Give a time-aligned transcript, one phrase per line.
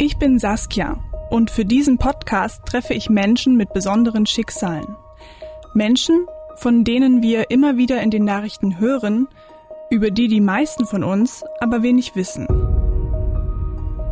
[0.00, 0.96] Ich bin Saskia
[1.28, 4.94] und für diesen Podcast treffe ich Menschen mit besonderen Schicksalen.
[5.74, 6.24] Menschen,
[6.54, 9.26] von denen wir immer wieder in den Nachrichten hören,
[9.90, 12.46] über die die meisten von uns aber wenig wissen.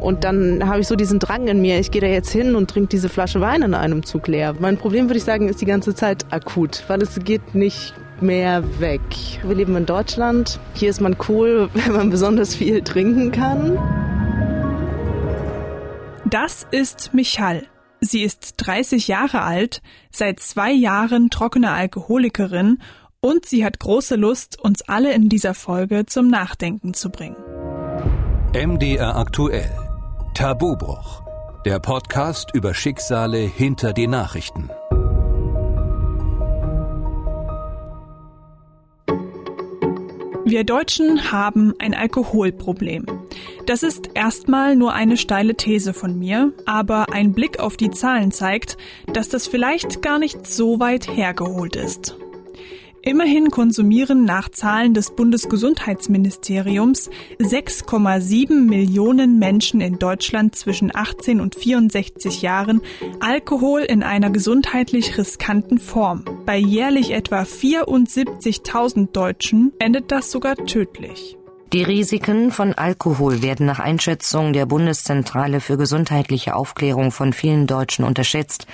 [0.01, 2.69] Und dann habe ich so diesen Drang in mir, ich gehe da jetzt hin und
[2.69, 4.57] trinke diese Flasche Wein in einem Zug leer.
[4.59, 8.65] Mein Problem, würde ich sagen, ist die ganze Zeit akut, weil es geht nicht mehr
[8.81, 9.03] weg.
[9.45, 10.59] Wir leben in Deutschland.
[10.75, 13.79] Hier ist man cool, wenn man besonders viel trinken kann.
[16.29, 17.63] Das ist Michal.
[18.01, 19.81] Sie ist 30 Jahre alt,
[20.11, 22.79] seit zwei Jahren trockene Alkoholikerin
[23.21, 27.37] und sie hat große Lust, uns alle in dieser Folge zum Nachdenken zu bringen.
[28.53, 29.71] MDR aktuell.
[30.35, 31.23] Tabubruch.
[31.65, 34.69] Der Podcast über Schicksale hinter die Nachrichten.
[40.49, 43.05] Wir Deutschen haben ein Alkoholproblem.
[43.67, 48.31] Das ist erstmal nur eine steile These von mir, aber ein Blick auf die Zahlen
[48.31, 48.77] zeigt,
[49.13, 52.17] dass das vielleicht gar nicht so weit hergeholt ist.
[53.07, 62.43] Immerhin konsumieren nach Zahlen des Bundesgesundheitsministeriums 6,7 Millionen Menschen in Deutschland zwischen 18 und 64
[62.43, 62.81] Jahren
[63.21, 66.25] Alkohol in einer gesundheitlich riskanten Form.
[66.47, 71.39] Bei jährlich etwa 74.000 Deutschen endet das sogar tödlich.
[71.73, 78.05] Die Risiken von Alkohol werden nach Einschätzung der Bundeszentrale für gesundheitliche Aufklärung von vielen Deutschen
[78.05, 78.67] unterschätzt.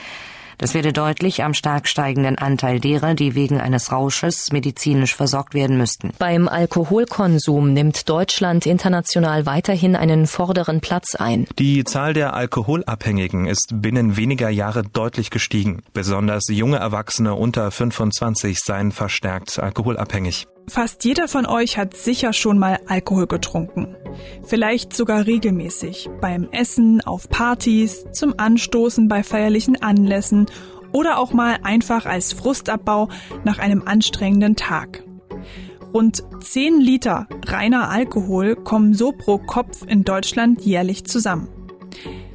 [0.63, 5.77] Das werde deutlich am stark steigenden Anteil derer, die wegen eines Rausches medizinisch versorgt werden
[5.77, 6.13] müssten.
[6.21, 11.49] Beim Alkoholkonsum nimmt Deutschland international weiterhin einen vorderen Platz ein.
[11.59, 15.83] Die Zahl der Alkoholabhängigen ist binnen weniger Jahre deutlich gestiegen.
[15.95, 20.47] Besonders junge Erwachsene unter 25 seien verstärkt alkoholabhängig.
[20.69, 23.97] Fast jeder von euch hat sicher schon mal Alkohol getrunken.
[24.45, 26.09] Vielleicht sogar regelmäßig.
[26.21, 30.47] Beim Essen, auf Partys, zum Anstoßen bei feierlichen Anlässen
[30.93, 33.09] oder auch mal einfach als Frustabbau
[33.45, 35.03] nach einem anstrengenden Tag.
[35.93, 41.49] Rund 10 Liter reiner Alkohol kommen so pro Kopf in Deutschland jährlich zusammen.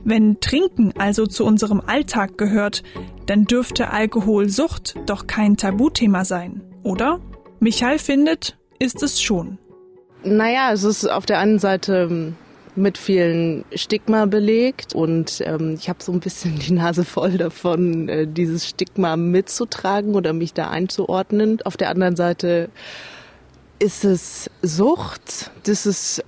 [0.04, 2.84] Wenn Trinken also zu unserem Alltag gehört,
[3.26, 7.20] dann dürfte Alkoholsucht doch kein Tabuthema sein, oder?
[7.60, 9.58] Michael findet, ist es schon.
[10.24, 12.36] Naja, es ist auf der einen Seite ähm,
[12.76, 18.08] mit vielen Stigma belegt und ähm, ich habe so ein bisschen die Nase voll davon,
[18.10, 21.62] äh, dieses Stigma mitzutragen oder mich da einzuordnen.
[21.64, 22.70] Auf der anderen Seite
[23.80, 25.52] ist es Sucht.
[25.64, 26.24] Das ist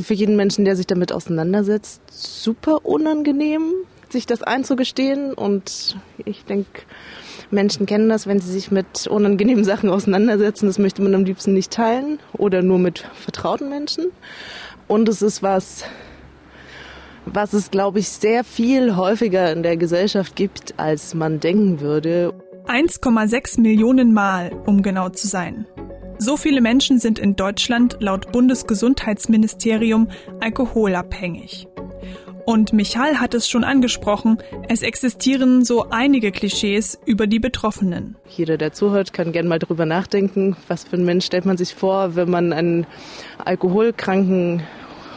[0.00, 3.72] für jeden Menschen, der sich damit auseinandersetzt, super unangenehm,
[4.08, 5.32] sich das einzugestehen.
[5.32, 6.82] Und ich denke,
[7.52, 10.66] Menschen kennen das, wenn sie sich mit unangenehmen Sachen auseinandersetzen.
[10.66, 14.06] Das möchte man am liebsten nicht teilen oder nur mit vertrauten Menschen.
[14.88, 15.84] Und es ist was,
[17.26, 22.34] was es, glaube ich, sehr viel häufiger in der Gesellschaft gibt, als man denken würde.
[22.66, 25.66] 1,6 Millionen Mal, um genau zu sein.
[26.18, 30.08] So viele Menschen sind in Deutschland laut Bundesgesundheitsministerium
[30.40, 31.66] alkoholabhängig.
[32.44, 34.38] Und Michal hat es schon angesprochen,
[34.68, 38.16] es existieren so einige Klischees über die Betroffenen.
[38.28, 41.74] Jeder, der zuhört, kann gerne mal darüber nachdenken, was für ein Mensch stellt man sich
[41.74, 42.86] vor, wenn man einen
[43.44, 44.62] Alkoholkranken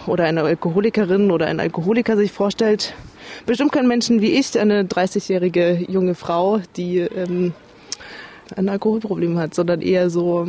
[0.06, 2.94] oder eine Alkoholikerin oder einen Alkoholiker sich vorstellt.
[3.48, 7.54] Bestimmt kein Menschen wie ich, eine 30-jährige junge Frau, die ähm,
[8.56, 10.48] ein Alkoholproblem hat, sondern eher so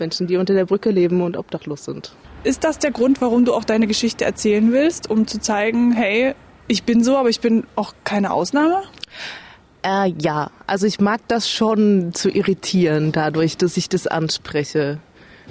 [0.00, 2.12] Menschen, die unter der Brücke leben und obdachlos sind.
[2.44, 6.34] Ist das der Grund, warum du auch deine Geschichte erzählen willst, um zu zeigen, hey,
[6.68, 8.82] ich bin so, aber ich bin auch keine Ausnahme?
[9.82, 14.98] Äh, ja, also ich mag das schon zu irritieren, dadurch, dass ich das anspreche.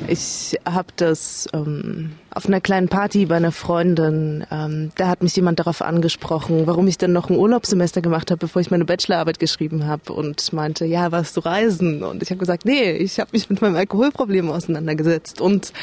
[0.06, 4.46] Ich habe das ähm, auf einer kleinen Party bei einer Freundin.
[4.52, 8.38] Ähm, da hat mich jemand darauf angesprochen, warum ich dann noch ein Urlaubssemester gemacht habe,
[8.38, 12.03] bevor ich meine Bachelorarbeit geschrieben habe und meinte, ja, warst du reisen?
[12.03, 15.74] Und ich habe gesagt, nee, ich habe mich mit meinem Alkoholproblem auseinandergesetzt und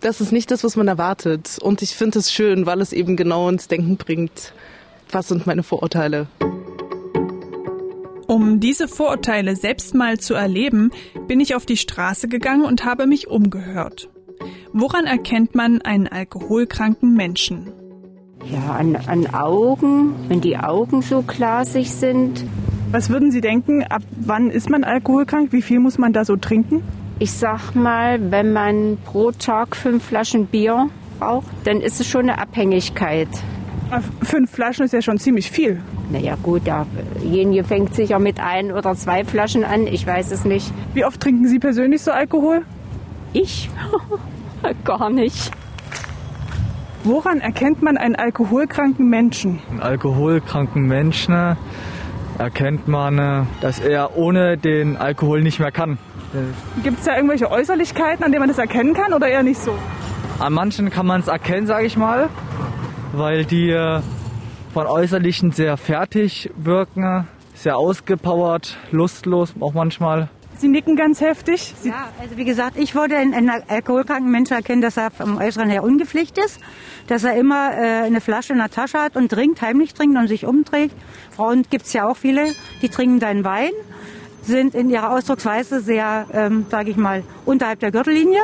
[0.00, 1.58] das ist nicht das, was man erwartet.
[1.60, 4.52] Und ich finde es schön, weil es eben genau ins Denken bringt,
[5.10, 6.26] was sind meine Vorurteile.
[8.32, 10.90] Um diese Vorurteile selbst mal zu erleben,
[11.28, 14.08] bin ich auf die Straße gegangen und habe mich umgehört.
[14.72, 17.70] Woran erkennt man einen alkoholkranken Menschen?
[18.50, 22.46] Ja, an, an Augen, wenn die Augen so glasig sind.
[22.90, 25.52] Was würden Sie denken, ab wann ist man alkoholkrank?
[25.52, 26.82] Wie viel muss man da so trinken?
[27.18, 30.88] Ich sag mal, wenn man pro Tag fünf Flaschen Bier
[31.20, 33.28] raucht, dann ist es schon eine Abhängigkeit.
[34.22, 35.80] Fünf Flaschen ist ja schon ziemlich viel.
[36.10, 40.72] Naja gut, derjenige fängt sicher mit ein oder zwei Flaschen an, ich weiß es nicht.
[40.94, 42.62] Wie oft trinken Sie persönlich so Alkohol?
[43.32, 43.70] Ich?
[44.84, 45.50] Gar nicht.
[47.04, 49.58] Woran erkennt man einen alkoholkranken Menschen?
[49.70, 51.56] Einen alkoholkranken Menschen
[52.38, 55.98] erkennt man, dass er ohne den Alkohol nicht mehr kann.
[56.82, 59.74] Gibt es da irgendwelche Äußerlichkeiten, an denen man das erkennen kann oder eher nicht so?
[60.38, 62.28] An manchen kann man es erkennen, sage ich mal,
[63.12, 63.72] weil die
[64.72, 70.28] von Äußerlichen sehr fertig wirken, sehr ausgepowert, lustlos auch manchmal.
[70.56, 71.74] Sie nicken ganz heftig.
[71.80, 75.38] Sie ja, also wie gesagt, ich würde in einem alkoholkranken Menschen erkennen, dass er vom
[75.38, 76.60] Äußeren her ungepflegt ist,
[77.08, 80.28] dass er immer äh, eine Flasche in der Tasche hat und trinkt, heimlich trinkt und
[80.28, 80.94] sich umträgt.
[81.30, 82.46] Frauen gibt es ja auch viele,
[82.80, 83.72] die trinken deinen Wein,
[84.42, 88.40] sind in ihrer Ausdrucksweise sehr, ähm, sage ich mal, unterhalb der Gürtellinie.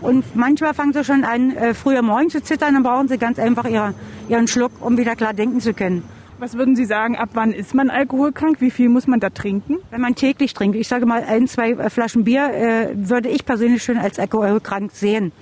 [0.00, 3.38] Und manchmal fangen sie schon an, äh, früher morgens zu zittern, dann brauchen sie ganz
[3.38, 3.94] einfach ihre,
[4.28, 6.02] ihren Schluck, um wieder klar denken zu können.
[6.38, 8.60] Was würden Sie sagen, ab wann ist man alkoholkrank?
[8.60, 9.76] Wie viel muss man da trinken?
[9.90, 13.46] Wenn man täglich trinkt, ich sage mal ein, zwei äh, Flaschen Bier, äh, würde ich
[13.46, 15.32] persönlich schon als alkoholkrank sehen.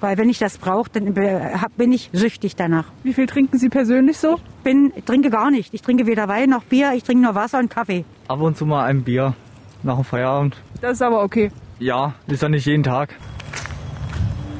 [0.00, 2.92] Weil wenn ich das brauche, dann bin ich süchtig danach.
[3.02, 4.34] Wie viel trinken Sie persönlich so?
[4.34, 5.72] Ich bin, trinke gar nicht.
[5.72, 8.04] Ich trinke weder Wein noch Bier, ich trinke nur Wasser und Kaffee.
[8.28, 9.34] Ab und zu mal ein Bier
[9.82, 10.56] nach dem Feierabend.
[10.80, 11.50] Das ist aber okay.
[11.78, 13.14] Ja, ist ja nicht jeden Tag.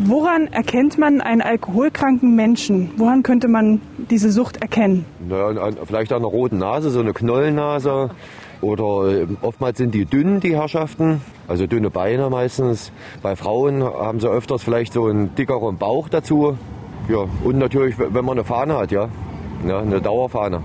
[0.01, 2.91] Woran erkennt man einen alkoholkranken Menschen?
[2.97, 3.81] Woran könnte man
[4.11, 5.07] diese Sucht erkennen?
[5.27, 8.11] Naja, vielleicht an einer roten Nase, so eine Knollennase.
[8.61, 12.93] Oder äh, oftmals sind die dünn, die Herrschaften, also dünne Beine meistens.
[13.23, 16.57] Bei Frauen haben sie öfters vielleicht so einen dickeren Bauch dazu.
[17.09, 19.09] Ja, und natürlich, wenn man eine Fahne hat, ja,
[19.67, 20.63] ja eine Dauerfahne.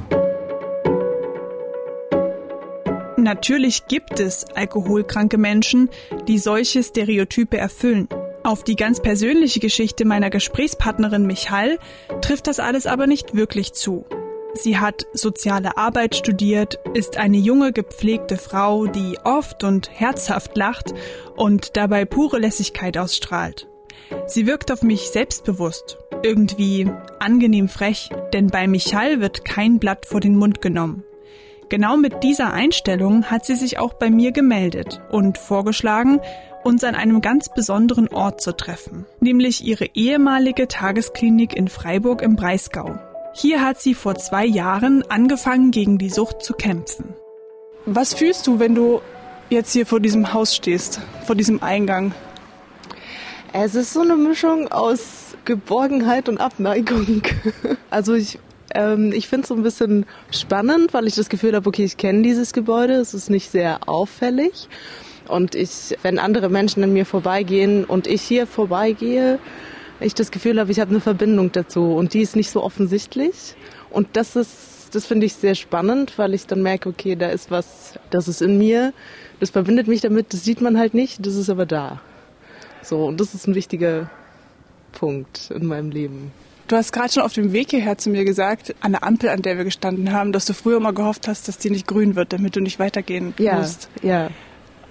[3.18, 5.90] Natürlich gibt es alkoholkranke Menschen,
[6.28, 8.08] die solche Stereotype erfüllen.
[8.44, 11.78] Auf die ganz persönliche Geschichte meiner Gesprächspartnerin Michal
[12.22, 14.06] trifft das alles aber nicht wirklich zu.
[14.54, 20.94] Sie hat soziale Arbeit studiert, ist eine junge, gepflegte Frau, die oft und herzhaft lacht
[21.36, 23.68] und dabei pure Lässigkeit ausstrahlt.
[24.26, 26.90] Sie wirkt auf mich selbstbewusst, irgendwie
[27.20, 31.04] angenehm frech, denn bei Michal wird kein Blatt vor den Mund genommen.
[31.70, 36.20] Genau mit dieser Einstellung hat sie sich auch bei mir gemeldet und vorgeschlagen,
[36.64, 42.36] uns an einem ganz besonderen Ort zu treffen, nämlich ihre ehemalige Tagesklinik in Freiburg im
[42.36, 43.00] Breisgau.
[43.34, 47.14] Hier hat sie vor zwei Jahren angefangen, gegen die Sucht zu kämpfen.
[47.86, 49.02] Was fühlst du, wenn du
[49.50, 52.14] jetzt hier vor diesem Haus stehst, vor diesem Eingang?
[53.54, 57.24] Es ist so eine Mischung aus Geborgenheit und Abneigung.
[57.92, 58.38] Also ich,
[58.76, 61.98] ähm, ich finde es so ein bisschen spannend, weil ich das Gefühl habe, okay, ich
[61.98, 64.70] kenne dieses Gebäude, es ist nicht sehr auffällig.
[65.30, 69.40] Und ich, wenn andere Menschen an mir vorbeigehen und ich hier vorbeigehe,
[70.00, 73.56] ich das Gefühl habe, ich habe eine Verbindung dazu und die ist nicht so offensichtlich.
[73.90, 77.52] Und das ist, das finde ich sehr spannend, weil ich dann merke, okay, da ist
[77.52, 78.94] was, das ist in mir,
[79.40, 82.02] das verbindet mich damit, das sieht man halt nicht, das ist aber da.
[82.82, 84.10] So, und das ist ein wichtiger
[84.94, 86.32] Punkt in meinem Leben.
[86.68, 89.42] Du hast gerade schon auf dem Weg hierher zu mir gesagt, an der Ampel, an
[89.42, 92.32] der wir gestanden haben, dass du früher mal gehofft hast, dass die nicht grün wird,
[92.32, 93.90] damit du nicht weitergehen ja, musst.
[94.02, 94.30] Ja.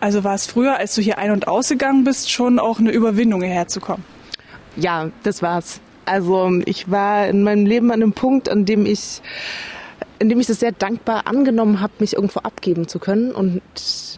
[0.00, 3.42] Also war es früher, als du hier ein- und ausgegangen bist, schon auch eine Überwindung,
[3.42, 4.04] hierher zu kommen?
[4.76, 5.80] Ja, das war's.
[6.04, 9.20] Also ich war in meinem Leben an einem Punkt, an dem ich
[10.20, 13.62] in dem ich es sehr dankbar angenommen habe, mich irgendwo abgeben zu können und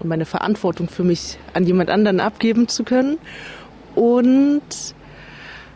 [0.03, 3.19] meine Verantwortung für mich an jemand anderen abgeben zu können.
[3.95, 4.63] Und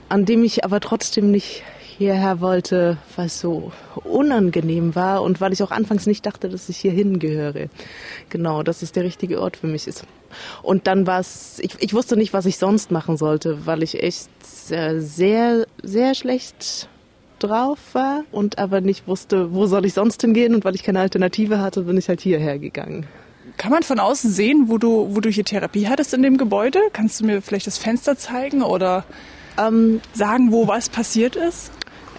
[0.08, 1.62] an dem ich aber trotzdem nicht
[1.98, 3.72] hierher wollte, weil es so
[4.04, 7.68] unangenehm war und weil ich auch anfangs nicht dachte, dass ich hier hingehöre.
[8.30, 10.04] Genau, dass es der richtige Ort für mich ist.
[10.62, 14.02] Und dann war es, ich, ich wusste nicht, was ich sonst machen sollte, weil ich
[14.02, 16.88] echt sehr, sehr schlecht
[17.38, 21.00] drauf war und aber nicht wusste, wo soll ich sonst hingehen und weil ich keine
[21.00, 23.06] Alternative hatte, bin ich halt hierher gegangen.
[23.56, 26.80] Kann man von außen sehen, wo du, wo du hier Therapie hattest in dem Gebäude?
[26.92, 29.04] Kannst du mir vielleicht das Fenster zeigen oder
[29.58, 31.70] ähm, sagen, wo was passiert ist?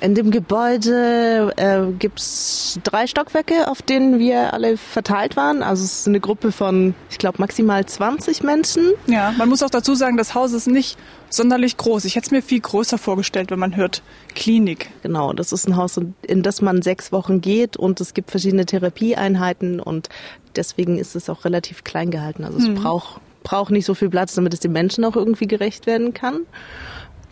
[0.02, 5.64] In dem Gebäude äh, gibt es drei Stockwerke, auf denen wir alle verteilt waren.
[5.64, 8.92] Also es ist eine Gruppe von, ich glaube, maximal 20 Menschen.
[9.08, 10.98] Ja, man muss auch dazu sagen, das Haus ist nicht
[11.30, 12.06] sonderlich groß.
[12.06, 14.04] Ich hätte es mir viel größer vorgestellt, wenn man hört
[14.36, 14.90] Klinik.
[15.02, 18.66] Genau, das ist ein Haus, in das man sechs Wochen geht und es gibt verschiedene
[18.66, 20.10] Therapieeinheiten und
[20.56, 22.44] deswegen ist es auch relativ klein gehalten.
[22.44, 22.76] Also es mhm.
[22.76, 26.42] braucht braucht nicht so viel Platz, damit es den Menschen auch irgendwie gerecht werden kann.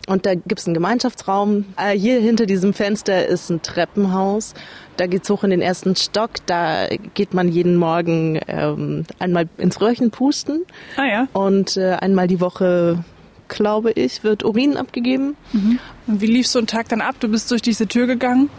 [0.06, 1.64] Und da gibt's einen Gemeinschaftsraum.
[1.76, 4.54] Äh, hier hinter diesem Fenster ist ein Treppenhaus.
[4.96, 6.30] Da geht's hoch in den ersten Stock.
[6.46, 10.64] Da geht man jeden Morgen ähm, einmal ins Röhrchen pusten.
[10.96, 11.28] Ah ja.
[11.32, 13.02] Und äh, einmal die Woche,
[13.48, 15.36] glaube ich, wird Urin abgegeben.
[15.52, 15.78] Mhm.
[16.06, 17.16] Und wie lief so ein Tag dann ab?
[17.20, 18.50] Du bist durch diese Tür gegangen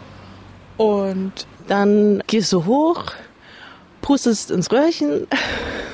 [0.76, 1.32] und
[1.68, 3.04] dann gehst du hoch,
[4.02, 5.26] pustest ins Röhrchen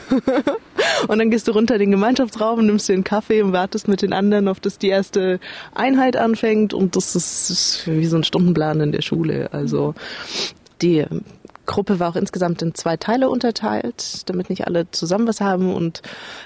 [1.08, 4.02] Und dann gehst du runter in den Gemeinschaftsraum, nimmst dir einen Kaffee und wartest mit
[4.02, 5.40] den anderen, auf dass die erste
[5.74, 6.74] Einheit anfängt.
[6.74, 9.52] Und das ist, wie so ein Stundenplan in der Schule.
[9.52, 9.94] Also
[10.80, 11.04] die
[11.66, 15.74] Gruppe war auch insgesamt in zwei Teile unterteilt, damit nicht alle zusammen was haben.
[15.74, 16.02] Und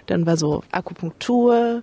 [0.06, 1.82] dann war so Akupunktur,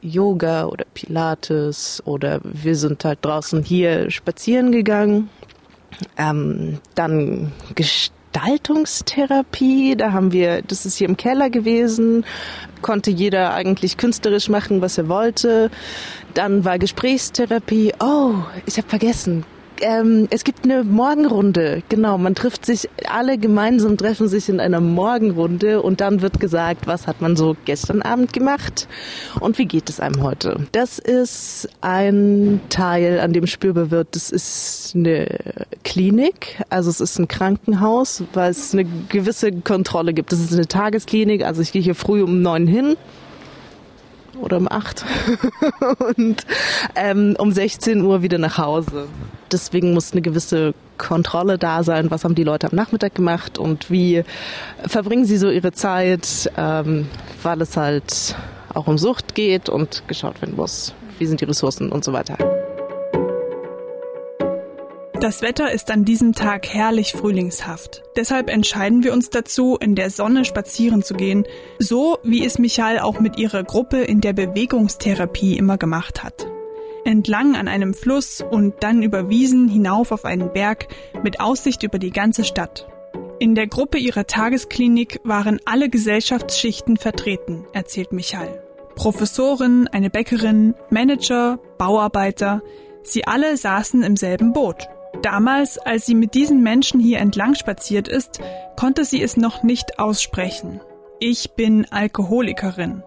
[0.00, 5.30] Yoga oder Pilates oder wir sind halt draußen hier spazieren gegangen.
[6.16, 7.52] Ähm, dann
[8.34, 12.24] Gestaltungstherapie, da haben wir, das ist hier im Keller gewesen,
[12.82, 15.70] konnte jeder eigentlich künstlerisch machen, was er wollte.
[16.34, 17.92] Dann war Gesprächstherapie.
[18.00, 18.34] Oh,
[18.66, 19.44] ich habe vergessen
[19.80, 21.82] ähm, es gibt eine Morgenrunde.
[21.88, 26.86] Genau, man trifft sich, alle gemeinsam treffen sich in einer Morgenrunde und dann wird gesagt,
[26.86, 28.88] was hat man so gestern Abend gemacht
[29.40, 30.66] und wie geht es einem heute.
[30.72, 35.26] Das ist ein Teil, an dem spürbar wird, das ist eine
[35.84, 40.32] Klinik, also es ist ein Krankenhaus, weil es eine gewisse Kontrolle gibt.
[40.32, 42.96] Das ist eine Tagesklinik, also ich gehe hier früh um neun hin
[44.40, 45.04] oder um acht
[46.16, 46.46] und
[46.94, 49.06] ähm, um 16 Uhr wieder nach Hause.
[49.52, 52.10] Deswegen muss eine gewisse Kontrolle da sein.
[52.10, 54.24] Was haben die Leute am Nachmittag gemacht und wie
[54.86, 57.06] verbringen sie so ihre Zeit, ähm,
[57.42, 58.36] weil es halt
[58.72, 62.53] auch um Sucht geht und geschaut werden muss, wie sind die Ressourcen und so weiter.
[65.24, 68.02] Das Wetter ist an diesem Tag herrlich frühlingshaft.
[68.14, 71.46] Deshalb entscheiden wir uns dazu, in der Sonne spazieren zu gehen,
[71.78, 76.46] so wie es Michael auch mit ihrer Gruppe in der Bewegungstherapie immer gemacht hat.
[77.06, 80.88] Entlang an einem Fluss und dann über Wiesen hinauf auf einen Berg
[81.22, 82.86] mit Aussicht über die ganze Stadt.
[83.38, 88.62] In der Gruppe ihrer Tagesklinik waren alle Gesellschaftsschichten vertreten, erzählt Michael.
[88.94, 92.60] Professorin, eine Bäckerin, Manager, Bauarbeiter,
[93.02, 94.86] sie alle saßen im selben Boot.
[95.22, 98.40] Damals, als sie mit diesen Menschen hier entlang spaziert ist,
[98.76, 100.80] konnte sie es noch nicht aussprechen.
[101.20, 103.02] Ich bin Alkoholikerin.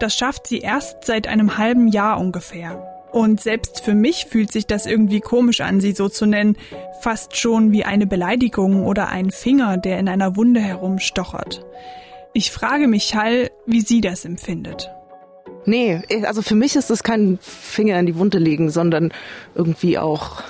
[0.00, 2.92] Das schafft sie erst seit einem halben Jahr ungefähr.
[3.12, 6.58] Und selbst für mich fühlt sich das irgendwie komisch an, sie so zu nennen,
[7.00, 11.64] fast schon wie eine Beleidigung oder ein Finger, der in einer Wunde herumstochert.
[12.34, 14.90] Ich frage mich Hall, wie sie das empfindet.
[15.64, 19.12] Nee, also für mich ist es kein Finger in die Wunde legen, sondern
[19.54, 20.42] irgendwie auch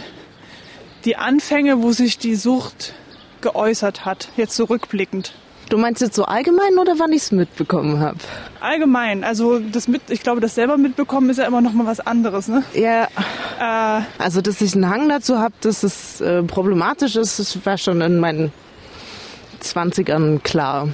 [1.06, 2.94] die Anfänge, wo sich die Sucht
[3.42, 5.34] geäußert hat, jetzt zurückblickend.
[5.70, 8.18] Du meinst jetzt so allgemein oder wann ich es mitbekommen habe?
[8.62, 12.00] Allgemein, also das mit, ich glaube, das selber mitbekommen ist ja immer noch mal was
[12.00, 12.64] anderes, ne?
[12.74, 13.08] Ja.
[13.60, 17.78] Äh, also, dass ich einen Hang dazu habe, dass es äh, problematisch ist, das war
[17.78, 18.54] schon in meinen
[19.62, 20.88] 20ern klar.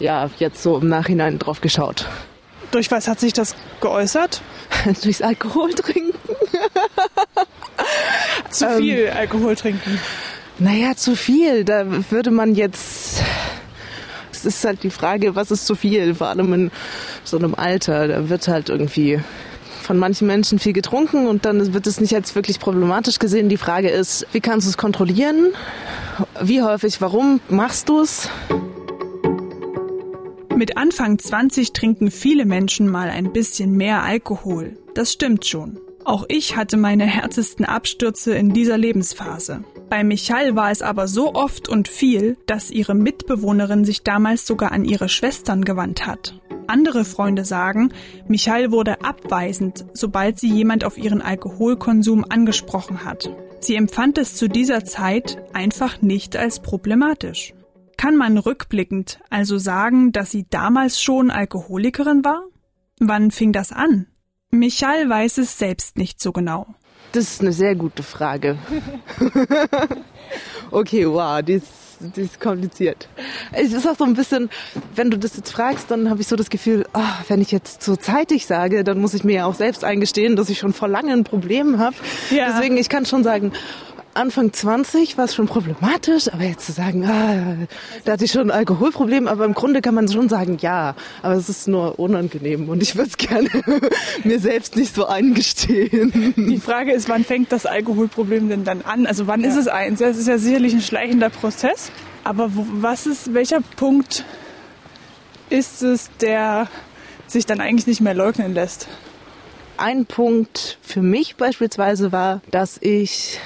[0.00, 2.06] Ja, jetzt so im Nachhinein drauf geschaut.
[2.70, 4.40] Durch was hat sich das geäußert?
[5.02, 6.18] Durchs Alkohol trinken.
[8.50, 10.00] zu viel ähm, Alkohol trinken?
[10.58, 11.64] Naja, zu viel.
[11.64, 13.22] Da würde man jetzt.
[14.32, 16.14] Es ist halt die Frage, was ist zu viel?
[16.14, 16.70] Vor allem in
[17.24, 18.08] so einem Alter.
[18.08, 19.20] Da wird halt irgendwie
[19.82, 23.48] von manchen Menschen viel getrunken und dann wird es nicht als wirklich problematisch gesehen.
[23.48, 25.52] Die Frage ist, wie kannst du es kontrollieren?
[26.42, 27.00] Wie häufig?
[27.00, 28.28] Warum machst du es?
[30.56, 34.78] Mit Anfang 20 trinken viele Menschen mal ein bisschen mehr Alkohol.
[34.94, 35.78] Das stimmt schon.
[36.02, 39.64] Auch ich hatte meine härtesten Abstürze in dieser Lebensphase.
[39.90, 44.72] Bei Michal war es aber so oft und viel, dass ihre Mitbewohnerin sich damals sogar
[44.72, 46.40] an ihre Schwestern gewandt hat.
[46.68, 47.92] Andere Freunde sagen,
[48.26, 53.30] Michal wurde abweisend, sobald sie jemand auf ihren Alkoholkonsum angesprochen hat.
[53.60, 57.52] Sie empfand es zu dieser Zeit einfach nicht als problematisch.
[57.96, 62.42] Kann man rückblickend also sagen, dass sie damals schon Alkoholikerin war?
[62.98, 64.06] Wann fing das an?
[64.50, 66.66] Michael weiß es selbst nicht so genau.
[67.12, 68.58] Das ist eine sehr gute Frage.
[70.70, 71.68] okay, wow, die ist,
[72.00, 73.08] die ist kompliziert.
[73.52, 74.50] Es ist auch so ein bisschen,
[74.94, 77.82] wenn du das jetzt fragst, dann habe ich so das Gefühl, oh, wenn ich jetzt
[77.82, 80.88] so zeitig sage, dann muss ich mir ja auch selbst eingestehen, dass ich schon vor
[80.88, 81.96] lange ein Problem habe.
[82.30, 82.52] Ja.
[82.52, 83.52] Deswegen, ich kann schon sagen,
[84.16, 87.66] Anfang 20 war es schon problematisch, aber jetzt zu sagen, ah,
[88.04, 91.34] da hatte ich schon ein Alkoholproblem, aber im Grunde kann man schon sagen, ja, aber
[91.34, 93.48] es ist nur unangenehm und ich würde es gerne
[94.24, 96.34] mir selbst nicht so eingestehen.
[96.36, 99.06] Die Frage ist, wann fängt das Alkoholproblem denn dann an?
[99.06, 99.48] Also wann ja.
[99.48, 100.00] ist es eins?
[100.00, 101.90] Es ist ja sicherlich ein schleichender Prozess,
[102.24, 104.24] aber wo, was ist, welcher Punkt
[105.50, 106.68] ist es, der
[107.26, 108.88] sich dann eigentlich nicht mehr leugnen lässt.
[109.76, 113.38] Ein Punkt für mich beispielsweise war, dass ich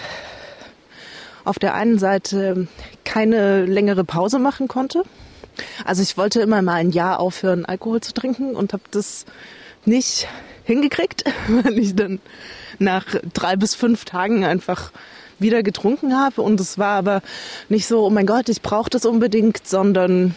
[1.51, 2.69] auf der einen Seite
[3.05, 5.03] keine längere Pause machen konnte.
[5.85, 9.27] Also ich wollte immer mal ein Jahr aufhören, Alkohol zu trinken und habe das
[9.85, 10.29] nicht
[10.65, 12.21] hingekriegt, weil ich dann
[12.79, 13.05] nach
[13.35, 14.93] drei bis fünf Tagen einfach
[15.41, 16.41] wieder getrunken habe.
[16.41, 17.21] Und es war aber
[17.69, 20.37] nicht so, oh mein Gott, ich brauche das unbedingt, sondern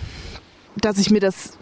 [0.78, 1.58] dass ich mir das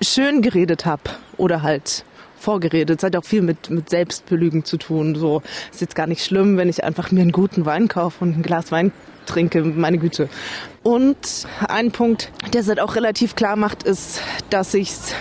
[0.00, 1.02] schön geredet habe
[1.36, 2.04] oder halt
[2.38, 2.98] vorgeredet.
[2.98, 5.14] Es hat auch viel mit, mit Selbstbelügen zu tun.
[5.14, 5.42] So
[5.72, 8.42] ist jetzt gar nicht schlimm, wenn ich einfach mir einen guten Wein kaufe und ein
[8.42, 8.92] Glas Wein
[9.26, 10.28] trinke, meine Güte.
[10.82, 15.14] Und ein Punkt, der es halt auch relativ klar macht, ist, dass ich es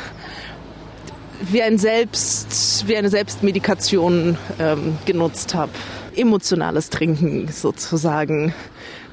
[1.42, 5.72] wie ein Selbst, wie eine Selbstmedikation ähm, genutzt habe.
[6.16, 8.54] Emotionales Trinken sozusagen.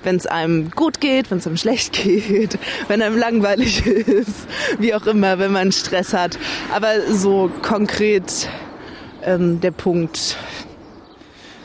[0.04, 2.58] Wenn es einem gut geht, wenn es einem schlecht geht,
[2.88, 4.46] wenn einem langweilig ist,
[4.78, 6.38] wie auch immer, wenn man Stress hat.
[6.72, 8.48] Aber so konkret
[9.24, 10.36] ähm, der Punkt.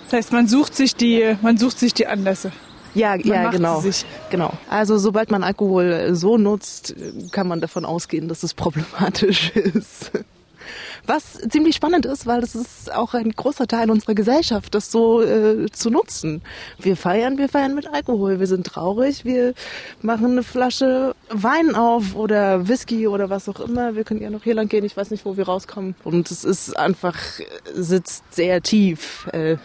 [0.05, 2.51] Das heißt, man sucht sich die, man sucht sich die Anlässe.
[2.95, 3.83] Ja, man ja, genau.
[4.31, 4.53] Genau.
[4.69, 6.95] Also sobald man Alkohol so nutzt,
[7.31, 10.11] kann man davon ausgehen, dass es problematisch ist.
[11.05, 15.21] Was ziemlich spannend ist, weil das ist auch ein großer Teil unserer Gesellschaft, das so
[15.21, 16.41] äh, zu nutzen.
[16.77, 18.39] Wir feiern, wir feiern mit Alkohol.
[18.39, 19.53] Wir sind traurig, wir
[20.01, 23.95] machen eine Flasche Wein auf oder Whisky oder was auch immer.
[23.95, 25.95] Wir können ja noch hier lang gehen, ich weiß nicht, wo wir rauskommen.
[26.03, 27.15] Und es ist einfach,
[27.73, 29.27] sitzt sehr tief.
[29.31, 29.57] Äh,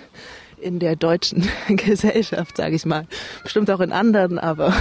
[0.65, 3.07] in der deutschen Gesellschaft, sage ich mal.
[3.43, 4.77] Bestimmt auch in anderen, aber ja.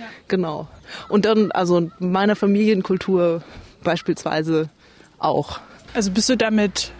[0.28, 0.68] genau.
[1.08, 3.42] Und dann, also meiner Familienkultur
[3.84, 4.70] beispielsweise
[5.18, 5.60] auch.
[5.94, 6.92] Also bist du damit,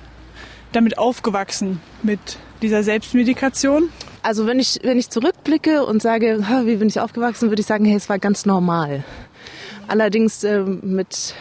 [0.72, 2.20] damit aufgewachsen, mit
[2.62, 3.90] dieser Selbstmedikation?
[4.22, 7.84] Also wenn ich, wenn ich zurückblicke und sage, wie bin ich aufgewachsen, würde ich sagen,
[7.84, 9.04] hey, es war ganz normal.
[9.86, 11.34] Allerdings äh, mit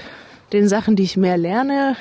[0.54, 1.98] den Sachen, die ich mehr lerne,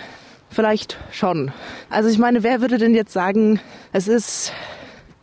[0.51, 1.53] vielleicht schon.
[1.91, 3.61] Also ich meine, wer würde denn jetzt sagen,
[3.93, 4.53] es ist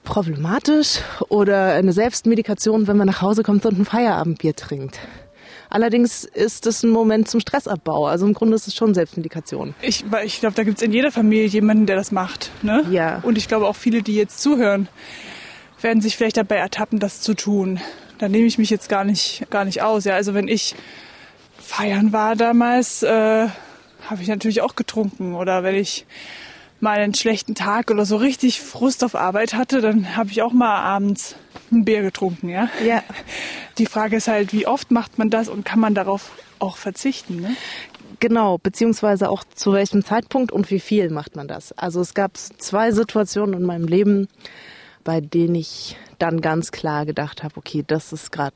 [0.03, 0.99] problematisch
[1.29, 4.99] oder eine Selbstmedikation, wenn man nach Hause kommt und ein Feierabendbier trinkt?
[5.73, 8.05] Allerdings ist es ein Moment zum Stressabbau.
[8.05, 9.73] Also im Grunde ist es schon Selbstmedikation.
[9.81, 12.51] Ich, ich glaube, da gibt es in jeder Familie jemanden, der das macht.
[12.61, 12.85] Ne?
[12.91, 13.21] Ja.
[13.23, 14.87] Und ich glaube auch viele, die jetzt zuhören,
[15.81, 17.79] werden sich vielleicht dabei ertappen, das zu tun.
[18.19, 20.05] Da nehme ich mich jetzt gar nicht, gar nicht aus.
[20.05, 20.75] Ja, also wenn ich
[21.57, 23.47] feiern war damals, äh,
[24.07, 25.33] habe ich natürlich auch getrunken.
[25.33, 26.05] Oder wenn ich
[26.81, 30.53] mal einen schlechten Tag oder so richtig Frust auf Arbeit hatte, dann habe ich auch
[30.53, 31.35] mal abends
[31.73, 32.69] ein Bier getrunken, ja.
[32.85, 33.03] Ja.
[33.77, 37.41] Die Frage ist halt, wie oft macht man das und kann man darauf auch verzichten,
[37.41, 37.55] ne?
[38.19, 41.73] Genau, beziehungsweise auch zu welchem Zeitpunkt und wie viel macht man das.
[41.73, 44.29] Also es gab zwei Situationen in meinem Leben,
[45.03, 48.55] bei denen ich dann ganz klar gedacht habe, okay, das ist gerade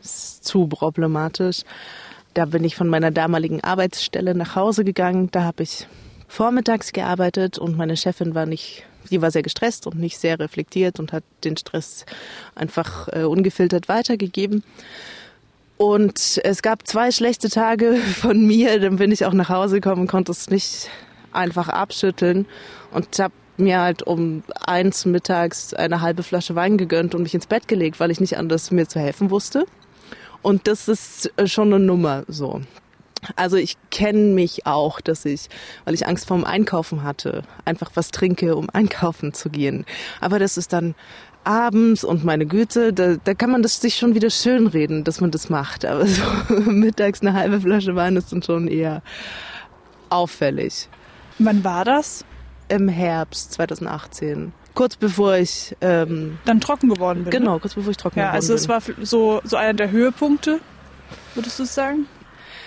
[0.00, 1.64] zu problematisch.
[2.32, 5.28] Da bin ich von meiner damaligen Arbeitsstelle nach Hause gegangen.
[5.32, 5.86] Da habe ich
[6.26, 10.98] vormittags gearbeitet und meine Chefin war nicht die war sehr gestresst und nicht sehr reflektiert
[10.98, 12.04] und hat den Stress
[12.54, 14.62] einfach äh, ungefiltert weitergegeben.
[15.76, 20.06] Und es gab zwei schlechte Tage von mir, dann bin ich auch nach Hause gekommen
[20.06, 20.90] konnte es nicht
[21.32, 22.46] einfach abschütteln
[22.92, 27.46] und habe mir halt um eins mittags eine halbe Flasche Wein gegönnt und mich ins
[27.46, 29.66] Bett gelegt, weil ich nicht anders mir zu helfen wusste.
[30.42, 32.60] Und das ist äh, schon eine Nummer so.
[33.36, 35.48] Also ich kenne mich auch, dass ich,
[35.84, 39.84] weil ich Angst vorm Einkaufen hatte, einfach was trinke, um einkaufen zu gehen.
[40.20, 40.94] Aber das ist dann
[41.44, 45.30] abends und meine Güte, da, da kann man das sich schon wieder schönreden, dass man
[45.30, 45.84] das macht.
[45.84, 49.02] Aber so mittags eine halbe Flasche Wein ist dann schon eher
[50.10, 50.88] auffällig.
[51.38, 52.24] Wann war das?
[52.68, 57.32] Im Herbst 2018 kurz bevor ich ähm, dann trocken geworden bin.
[57.32, 57.60] Genau, ne?
[57.60, 58.68] kurz bevor ich trocken ja, geworden also bin.
[58.68, 60.60] Ja, also es war so so einer der Höhepunkte,
[61.34, 62.06] würdest du sagen?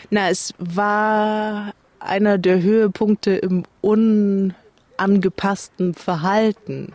[0.09, 6.93] Na, es war einer der Höhepunkte im unangepassten Verhalten.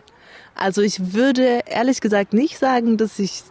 [0.55, 3.43] Also ich würde ehrlich gesagt nicht sagen, dass ich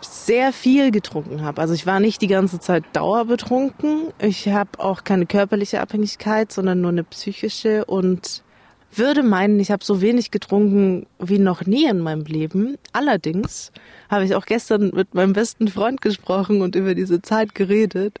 [0.00, 1.60] sehr viel getrunken habe.
[1.60, 4.12] Also ich war nicht die ganze Zeit dauerbetrunken.
[4.18, 8.42] Ich habe auch keine körperliche Abhängigkeit, sondern nur eine psychische und
[8.98, 12.76] würde meinen, ich habe so wenig getrunken wie noch nie in meinem Leben.
[12.92, 13.72] Allerdings
[14.08, 18.18] habe ich auch gestern mit meinem besten Freund gesprochen und über diese Zeit geredet.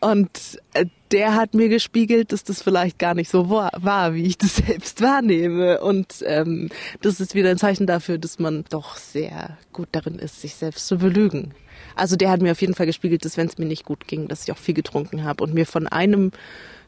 [0.00, 4.36] Und äh, der hat mir gespiegelt, dass das vielleicht gar nicht so war, wie ich
[4.36, 5.80] das selbst wahrnehme.
[5.80, 6.68] Und ähm,
[7.00, 10.86] das ist wieder ein Zeichen dafür, dass man doch sehr gut darin ist, sich selbst
[10.86, 11.54] zu belügen.
[11.96, 14.28] Also der hat mir auf jeden Fall gespiegelt, dass wenn es mir nicht gut ging,
[14.28, 16.32] dass ich auch viel getrunken habe und mir von einem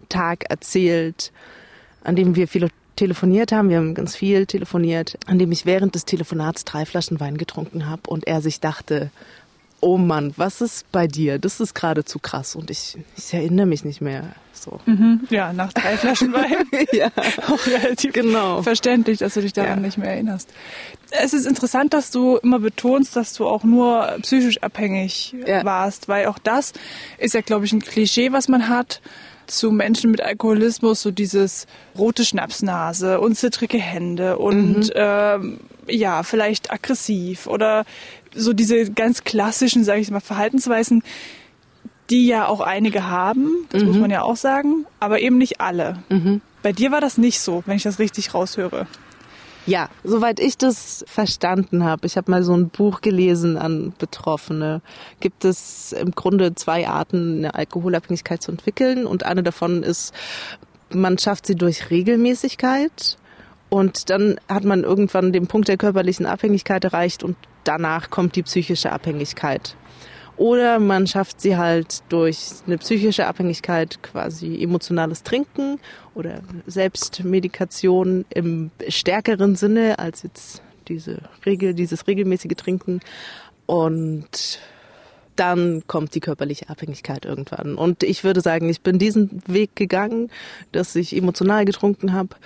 [0.08, 1.32] Tag erzählt,
[2.02, 5.94] an dem wir viele telefoniert haben, wir haben ganz viel telefoniert, an dem ich während
[5.94, 9.10] des Telefonats drei Flaschen Wein getrunken habe und er sich dachte,
[9.80, 11.38] oh Mann, was ist bei dir?
[11.38, 14.34] Das ist geradezu krass und ich, ich erinnere mich nicht mehr.
[14.52, 14.80] So.
[14.86, 15.20] Mhm.
[15.30, 16.66] Ja, nach drei Flaschen Wein.
[16.92, 17.10] ja,
[17.46, 18.62] auch relativ genau.
[18.62, 19.86] verständlich, dass du dich daran ja.
[19.86, 20.48] nicht mehr erinnerst.
[21.10, 25.64] Es ist interessant, dass du immer betonst, dass du auch nur psychisch abhängig ja.
[25.64, 26.72] warst, weil auch das
[27.18, 29.00] ist ja, glaube ich, ein Klischee, was man hat
[29.46, 34.90] zu Menschen mit Alkoholismus, so dieses rote Schnapsnase und zittrige Hände und mhm.
[34.94, 37.84] ähm, ja, vielleicht aggressiv oder
[38.34, 41.02] so diese ganz klassischen, sage ich mal, Verhaltensweisen,
[42.10, 43.88] die ja auch einige haben, das mhm.
[43.88, 46.02] muss man ja auch sagen, aber eben nicht alle.
[46.08, 46.40] Mhm.
[46.62, 48.86] Bei dir war das nicht so, wenn ich das richtig raushöre.
[49.66, 54.80] Ja, soweit ich das verstanden habe, ich habe mal so ein Buch gelesen an Betroffene,
[55.18, 59.06] gibt es im Grunde zwei Arten, eine Alkoholabhängigkeit zu entwickeln.
[59.06, 60.14] Und eine davon ist,
[60.90, 63.18] man schafft sie durch Regelmäßigkeit.
[63.68, 68.44] Und dann hat man irgendwann den Punkt der körperlichen Abhängigkeit erreicht und danach kommt die
[68.44, 69.74] psychische Abhängigkeit.
[70.36, 75.80] Oder man schafft sie halt durch eine psychische Abhängigkeit, quasi emotionales Trinken
[76.14, 83.00] oder Selbstmedikation im stärkeren Sinne als jetzt diese Regel, dieses regelmäßige Trinken.
[83.64, 84.60] Und
[85.36, 87.76] dann kommt die körperliche Abhängigkeit irgendwann.
[87.76, 90.30] Und ich würde sagen, ich bin diesen Weg gegangen,
[90.72, 92.36] dass ich emotional getrunken habe.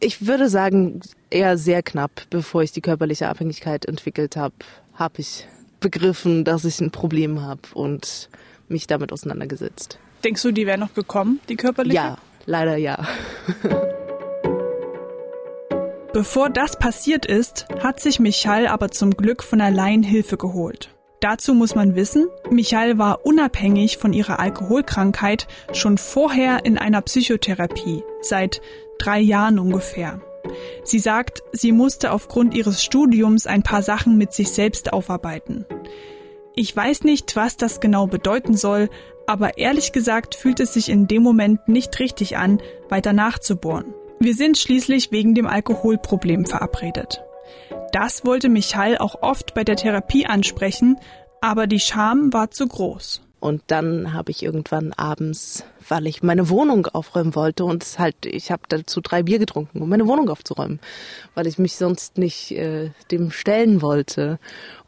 [0.00, 1.00] Ich würde sagen,
[1.30, 4.54] eher sehr knapp, bevor ich die körperliche Abhängigkeit entwickelt habe,
[4.94, 5.46] habe ich
[5.86, 8.28] begriffen, dass ich ein Problem habe und
[8.66, 10.00] mich damit auseinandergesetzt.
[10.24, 11.94] Denkst du, die wäre noch gekommen, die körperliche?
[11.94, 13.06] Ja, leider ja.
[16.12, 20.90] Bevor das passiert ist, hat sich Michael aber zum Glück von allein Hilfe geholt.
[21.20, 28.02] Dazu muss man wissen, Michael war unabhängig von ihrer Alkoholkrankheit schon vorher in einer Psychotherapie,
[28.22, 28.60] seit
[28.98, 30.20] drei Jahren ungefähr.
[30.84, 35.64] Sie sagt, sie musste aufgrund ihres Studiums ein paar Sachen mit sich selbst aufarbeiten.
[36.54, 38.88] Ich weiß nicht, was das genau bedeuten soll,
[39.26, 43.92] aber ehrlich gesagt fühlt es sich in dem Moment nicht richtig an, weiter nachzubohren.
[44.18, 47.22] Wir sind schließlich wegen dem Alkoholproblem verabredet.
[47.92, 50.98] Das wollte Michael auch oft bei der Therapie ansprechen,
[51.40, 53.25] aber die Scham war zu groß.
[53.38, 58.24] Und dann habe ich irgendwann abends, weil ich meine Wohnung aufräumen wollte und es halt,
[58.24, 60.80] ich habe dazu drei Bier getrunken, um meine Wohnung aufzuräumen,
[61.34, 64.38] weil ich mich sonst nicht äh, dem stellen wollte.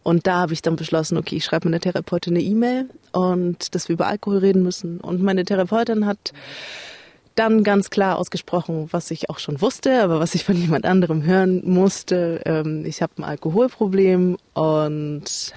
[0.02, 3.88] Und da habe ich dann beschlossen, okay, ich schreibe meiner Therapeutin eine E-Mail und dass
[3.88, 4.98] wir über Alkohol reden müssen.
[5.00, 6.32] Und meine Therapeutin hat
[7.34, 11.22] dann ganz klar ausgesprochen, was ich auch schon wusste, aber was ich von jemand anderem
[11.22, 12.40] hören musste.
[12.44, 15.54] Ähm, ich habe ein Alkoholproblem und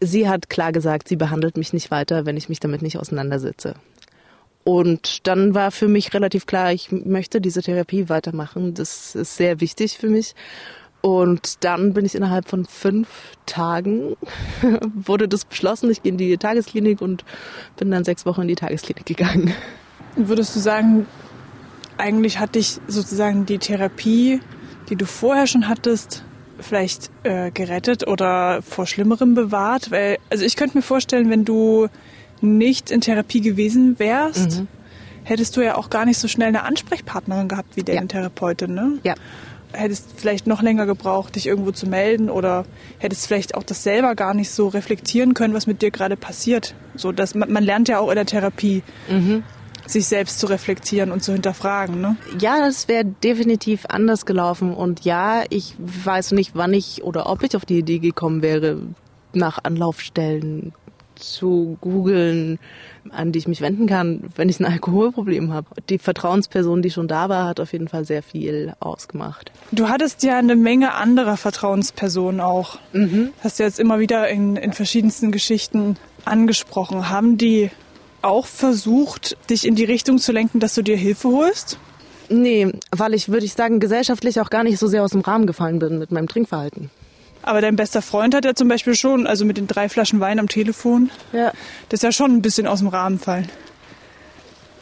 [0.00, 3.74] sie hat klar gesagt, sie behandelt mich nicht weiter, wenn ich mich damit nicht auseinandersetze.
[4.64, 8.74] Und dann war für mich relativ klar, ich möchte diese Therapie weitermachen.
[8.74, 10.34] Das ist sehr wichtig für mich.
[11.00, 13.08] Und dann bin ich innerhalb von fünf
[13.46, 14.16] Tagen,
[14.94, 17.24] wurde das beschlossen, ich gehe in die Tagesklinik und
[17.78, 19.54] bin dann sechs Wochen in die Tagesklinik gegangen.
[20.16, 21.06] Würdest du sagen,
[21.96, 24.40] eigentlich hat dich sozusagen die Therapie,
[24.90, 26.22] die du vorher schon hattest,
[26.60, 29.90] vielleicht äh, gerettet oder vor Schlimmerem bewahrt?
[29.90, 31.88] Weil, also ich könnte mir vorstellen, wenn du
[32.40, 34.68] nicht in Therapie gewesen wärst, mhm.
[35.24, 38.06] hättest du ja auch gar nicht so schnell eine Ansprechpartnerin gehabt wie deine ja.
[38.06, 38.98] Therapeutin, ne?
[39.02, 39.14] Ja.
[39.72, 42.64] Hättest vielleicht noch länger gebraucht, dich irgendwo zu melden oder
[42.98, 46.74] hättest vielleicht auch das selber gar nicht so reflektieren können, was mit dir gerade passiert.
[46.96, 48.82] So, dass man, man lernt ja auch in der Therapie.
[49.08, 49.44] Mhm
[49.90, 52.00] sich selbst zu reflektieren und zu hinterfragen.
[52.00, 52.16] Ne?
[52.38, 54.72] Ja, das wäre definitiv anders gelaufen.
[54.72, 58.78] Und ja, ich weiß nicht, wann ich oder ob ich auf die Idee gekommen wäre,
[59.32, 60.72] nach Anlaufstellen
[61.20, 62.58] zu googeln,
[63.10, 65.68] an die ich mich wenden kann, wenn ich ein Alkoholproblem habe.
[65.88, 69.52] Die Vertrauensperson, die schon da war, hat auf jeden Fall sehr viel ausgemacht.
[69.72, 72.78] Du hattest ja eine Menge anderer Vertrauenspersonen auch.
[72.92, 73.30] Mhm.
[73.42, 77.08] Hast du jetzt immer wieder in, in verschiedensten Geschichten angesprochen.
[77.08, 77.70] Haben die
[78.22, 81.78] auch versucht, dich in die Richtung zu lenken, dass du dir Hilfe holst?
[82.28, 85.46] Nee, weil ich, würde ich sagen, gesellschaftlich auch gar nicht so sehr aus dem Rahmen
[85.46, 86.90] gefallen bin mit meinem Trinkverhalten.
[87.42, 90.38] Aber dein bester Freund hat ja zum Beispiel schon, also mit den drei Flaschen Wein
[90.38, 91.52] am Telefon, ja.
[91.88, 93.48] das ist ja schon ein bisschen aus dem Rahmen fallen.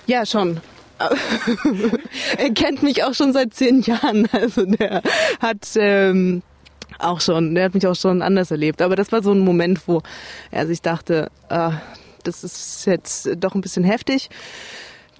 [0.06, 0.60] Ja, schon.
[2.38, 4.28] er kennt mich auch schon seit zehn Jahren.
[4.32, 5.02] Also der
[5.40, 6.42] hat ähm,
[6.98, 8.82] auch schon, der hat mich auch schon anders erlebt.
[8.82, 10.02] Aber das war so ein Moment, wo
[10.50, 11.70] er sich dachte, äh,
[12.24, 14.30] das ist jetzt doch ein bisschen heftig.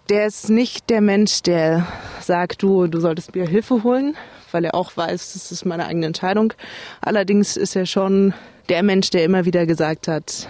[0.09, 1.87] Der ist nicht der Mensch, der
[2.21, 4.17] sagt, du, du solltest mir Hilfe holen,
[4.53, 6.55] weil er auch weiß, das ist meine eigene Entscheidung.
[7.01, 8.33] Allerdings ist er schon
[8.69, 10.49] der Mensch, der immer wieder gesagt hat,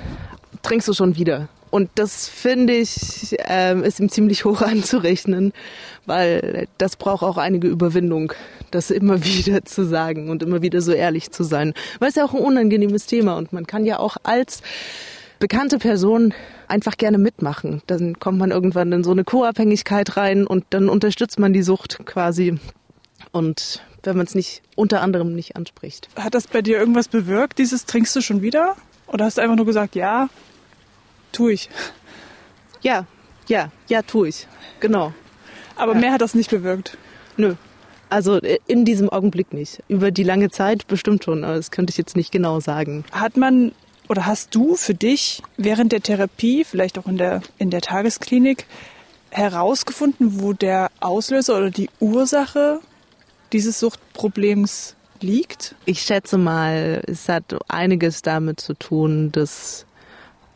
[0.62, 1.48] trinkst du schon wieder?
[1.70, 5.52] Und das finde ich, äh, ist ihm ziemlich hoch anzurechnen,
[6.06, 8.32] weil das braucht auch einige Überwindung,
[8.70, 11.74] das immer wieder zu sagen und immer wieder so ehrlich zu sein.
[11.98, 14.62] Weil es ja auch ein unangenehmes Thema und man kann ja auch als
[15.38, 16.34] bekannte Person
[16.66, 17.82] einfach gerne mitmachen.
[17.86, 22.00] Dann kommt man irgendwann in so eine Co-Abhängigkeit rein und dann unterstützt man die Sucht
[22.04, 22.58] quasi.
[23.32, 26.08] Und wenn man es nicht unter anderem nicht anspricht.
[26.16, 28.76] Hat das bei dir irgendwas bewirkt, dieses trinkst du schon wieder?
[29.06, 30.28] Oder hast du einfach nur gesagt, ja,
[31.32, 31.68] tu ich?
[32.80, 33.06] Ja,
[33.48, 34.46] ja, ja, tu ich.
[34.80, 35.12] Genau.
[35.76, 35.98] Aber ja.
[35.98, 36.96] mehr hat das nicht bewirkt?
[37.36, 37.54] Nö.
[38.10, 39.82] Also in diesem Augenblick nicht.
[39.88, 43.04] Über die lange Zeit bestimmt schon, aber das könnte ich jetzt nicht genau sagen.
[43.12, 43.72] Hat man
[44.08, 48.66] oder hast du für dich während der Therapie, vielleicht auch in der, in der Tagesklinik,
[49.30, 52.80] herausgefunden, wo der Auslöser oder die Ursache
[53.52, 55.74] dieses Suchtproblems liegt?
[55.84, 59.84] Ich schätze mal, es hat einiges damit zu tun, dass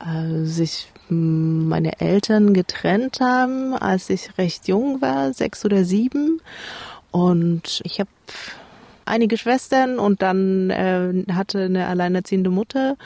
[0.00, 6.40] äh, sich meine Eltern getrennt haben, als ich recht jung war, sechs oder sieben.
[7.10, 8.08] Und ich habe
[9.04, 12.96] einige Schwestern und dann äh, hatte eine alleinerziehende Mutter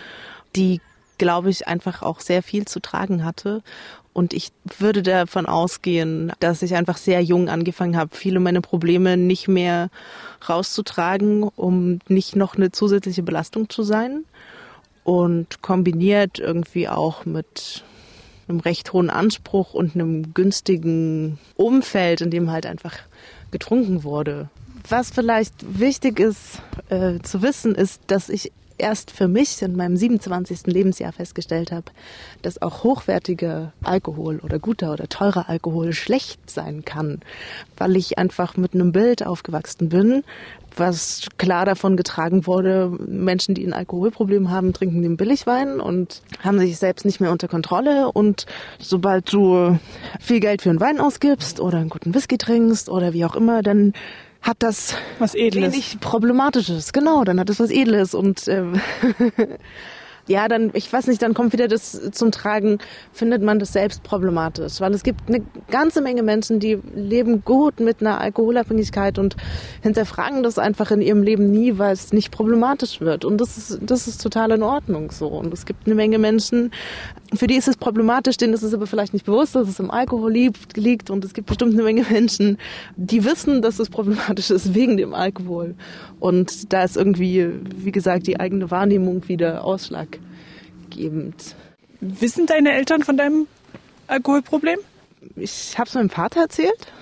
[0.56, 0.80] die,
[1.18, 3.62] glaube ich, einfach auch sehr viel zu tragen hatte.
[4.12, 9.18] Und ich würde davon ausgehen, dass ich einfach sehr jung angefangen habe, viele meiner Probleme
[9.18, 9.90] nicht mehr
[10.48, 14.24] rauszutragen, um nicht noch eine zusätzliche Belastung zu sein.
[15.04, 17.84] Und kombiniert irgendwie auch mit
[18.48, 22.94] einem recht hohen Anspruch und einem günstigen Umfeld, in dem halt einfach
[23.50, 24.48] getrunken wurde.
[24.88, 29.96] Was vielleicht wichtig ist äh, zu wissen, ist, dass ich erst für mich in meinem
[29.96, 30.66] 27.
[30.66, 31.86] Lebensjahr festgestellt habe,
[32.42, 37.20] dass auch hochwertiger Alkohol oder guter oder teurer Alkohol schlecht sein kann,
[37.76, 40.22] weil ich einfach mit einem Bild aufgewachsen bin,
[40.76, 46.58] was klar davon getragen wurde, Menschen, die ein Alkoholproblem haben, trinken den Billigwein und haben
[46.58, 48.12] sich selbst nicht mehr unter Kontrolle.
[48.12, 48.46] Und
[48.78, 49.78] sobald du
[50.20, 53.62] viel Geld für einen Wein ausgibst oder einen guten Whisky trinkst oder wie auch immer,
[53.62, 53.94] dann
[54.42, 55.72] hat das was Edles.
[55.72, 56.92] wenig Problematisches.
[56.92, 58.64] Genau, dann hat es was Edles und äh,
[60.28, 62.78] ja, dann, ich weiß nicht, dann kommt wieder das zum Tragen,
[63.12, 64.80] findet man das selbst problematisch.
[64.80, 69.36] Weil es gibt eine ganze Menge Menschen, die leben gut mit einer Alkoholabhängigkeit und
[69.82, 73.24] hinterfragen das einfach in ihrem Leben nie, weil es nicht problematisch wird.
[73.24, 75.28] Und das ist, das ist total in Ordnung so.
[75.28, 76.72] Und es gibt eine Menge Menschen,
[77.34, 79.90] für die ist es problematisch, denen ist es aber vielleicht nicht bewusst, dass es im
[79.90, 81.10] Alkohol liegt.
[81.10, 82.58] Und es gibt bestimmt eine Menge Menschen,
[82.96, 85.74] die wissen, dass es problematisch ist wegen dem Alkohol.
[86.18, 89.64] Und da ist irgendwie, wie gesagt, die eigene Wahrnehmung wieder
[90.96, 91.54] ausschlaggebend.
[92.00, 93.46] Wissen deine Eltern von deinem
[94.06, 94.78] Alkoholproblem?
[95.36, 96.92] Ich habe es meinem Vater erzählt.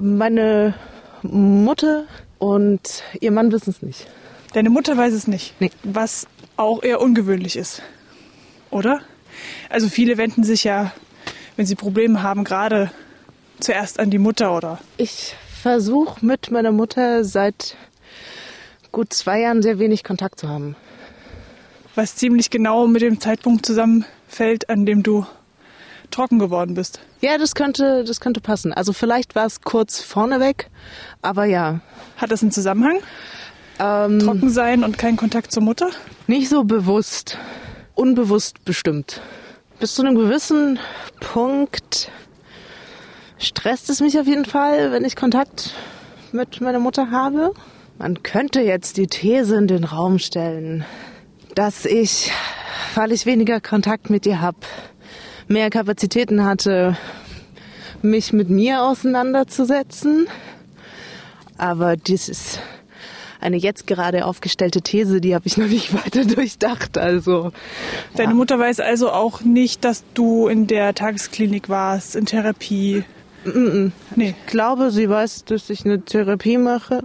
[0.00, 0.74] Meine
[1.22, 2.04] Mutter
[2.38, 4.06] und ihr Mann wissen es nicht.
[4.54, 5.54] Deine Mutter weiß es nicht.
[5.60, 5.70] Nee.
[5.82, 7.82] Was auch eher ungewöhnlich ist.
[8.70, 9.00] Oder?
[9.68, 10.92] Also viele wenden sich ja,
[11.56, 12.90] wenn sie Probleme haben, gerade
[13.58, 14.78] zuerst an die Mutter, oder?
[14.96, 17.76] Ich versuche mit meiner Mutter seit
[18.92, 20.76] gut zwei Jahren sehr wenig Kontakt zu haben.
[21.94, 25.26] Was ziemlich genau mit dem Zeitpunkt zusammenfällt, an dem du
[26.10, 27.00] trocken geworden bist.
[27.20, 28.72] Ja, das könnte, das könnte passen.
[28.72, 30.68] Also vielleicht war es kurz vorneweg,
[31.22, 31.80] aber ja.
[32.16, 32.98] Hat das einen Zusammenhang?
[33.78, 35.90] Ähm, trocken sein und kein Kontakt zur Mutter?
[36.26, 37.38] Nicht so bewusst.
[37.94, 39.20] Unbewusst bestimmt.
[39.78, 40.78] Bis zu einem gewissen
[41.20, 42.10] Punkt
[43.38, 45.72] stresst es mich auf jeden Fall, wenn ich Kontakt
[46.32, 47.52] mit meiner Mutter habe.
[47.98, 50.84] Man könnte jetzt die These in den Raum stellen,
[51.54, 52.32] dass ich,
[52.94, 54.58] weil ich weniger Kontakt mit ihr habe,
[55.48, 56.96] mehr Kapazitäten hatte,
[58.02, 60.28] mich mit mir auseinanderzusetzen.
[61.58, 62.60] Aber dies ist
[63.40, 66.98] eine jetzt gerade aufgestellte These, die habe ich noch nicht weiter durchdacht.
[66.98, 67.52] Also
[68.16, 68.36] deine ja.
[68.36, 73.04] Mutter weiß also auch nicht, dass du in der Tagesklinik warst, in Therapie.
[73.44, 73.90] Mm -mm.
[74.16, 74.34] Nee.
[74.38, 77.02] Ich glaube, sie weiß, dass ich eine Therapie mache.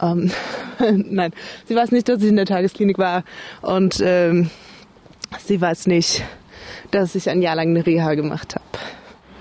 [0.00, 0.30] Ähm,
[1.10, 1.32] nein,
[1.66, 3.24] sie weiß nicht, dass ich in der Tagesklinik war
[3.62, 4.50] und ähm,
[5.44, 6.24] sie weiß nicht,
[6.90, 8.64] dass ich ein Jahr lang eine Reha gemacht habe.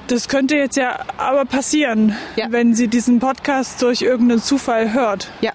[0.08, 2.48] Das könnte jetzt ja aber passieren, ja.
[2.50, 5.30] wenn sie diesen Podcast durch irgendeinen Zufall hört.
[5.42, 5.52] Ja.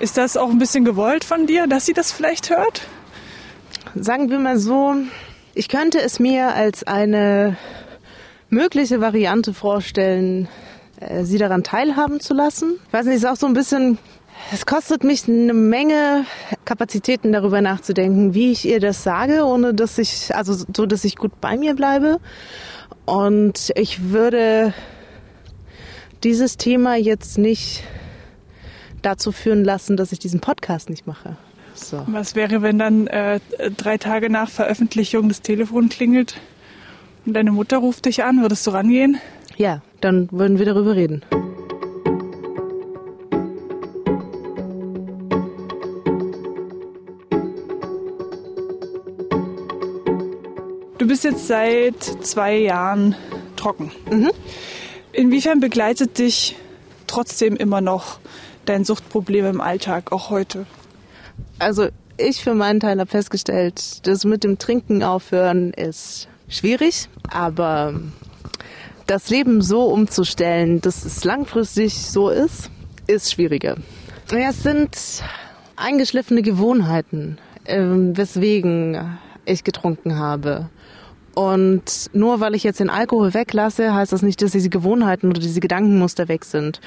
[0.00, 2.82] Ist das auch ein bisschen gewollt von dir, dass sie das vielleicht hört?
[3.94, 4.96] Sagen wir mal so,
[5.54, 7.56] ich könnte es mir als eine
[8.48, 10.48] mögliche Variante vorstellen,
[10.98, 12.80] äh, sie daran teilhaben zu lassen.
[12.88, 13.98] Ich weiß nicht, ist auch so ein bisschen
[14.52, 16.26] es kostet mich eine Menge
[16.64, 21.16] Kapazitäten darüber nachzudenken, wie ich ihr das sage, ohne dass ich, also so, dass ich
[21.16, 22.20] gut bei mir bleibe.
[23.04, 24.72] Und ich würde
[26.22, 27.84] dieses Thema jetzt nicht
[29.02, 31.36] dazu führen lassen, dass ich diesen Podcast nicht mache.
[31.74, 32.02] So.
[32.06, 33.40] Was wäre, wenn dann äh,
[33.76, 36.40] drei Tage nach Veröffentlichung das Telefon klingelt
[37.26, 39.18] Und deine Mutter ruft dich an, würdest du rangehen?
[39.56, 41.22] Ja, dann würden wir darüber reden.
[51.24, 53.14] Jetzt seit zwei Jahren
[53.56, 53.90] trocken.
[54.10, 54.30] Mhm.
[55.10, 56.54] Inwiefern begleitet dich
[57.06, 58.18] trotzdem immer noch
[58.66, 60.66] dein Suchtproblem im Alltag, auch heute?
[61.58, 67.98] Also ich für meinen Teil habe festgestellt, das mit dem Trinken aufhören ist schwierig, aber
[69.06, 72.70] das Leben so umzustellen, dass es langfristig so ist,
[73.06, 73.76] ist schwieriger.
[74.30, 74.94] Ja, es sind
[75.76, 80.68] eingeschliffene Gewohnheiten, äh, weswegen ich getrunken habe.
[81.34, 85.40] Und nur weil ich jetzt den Alkohol weglasse, heißt das nicht, dass diese Gewohnheiten oder
[85.40, 86.80] diese Gedankenmuster weg sind.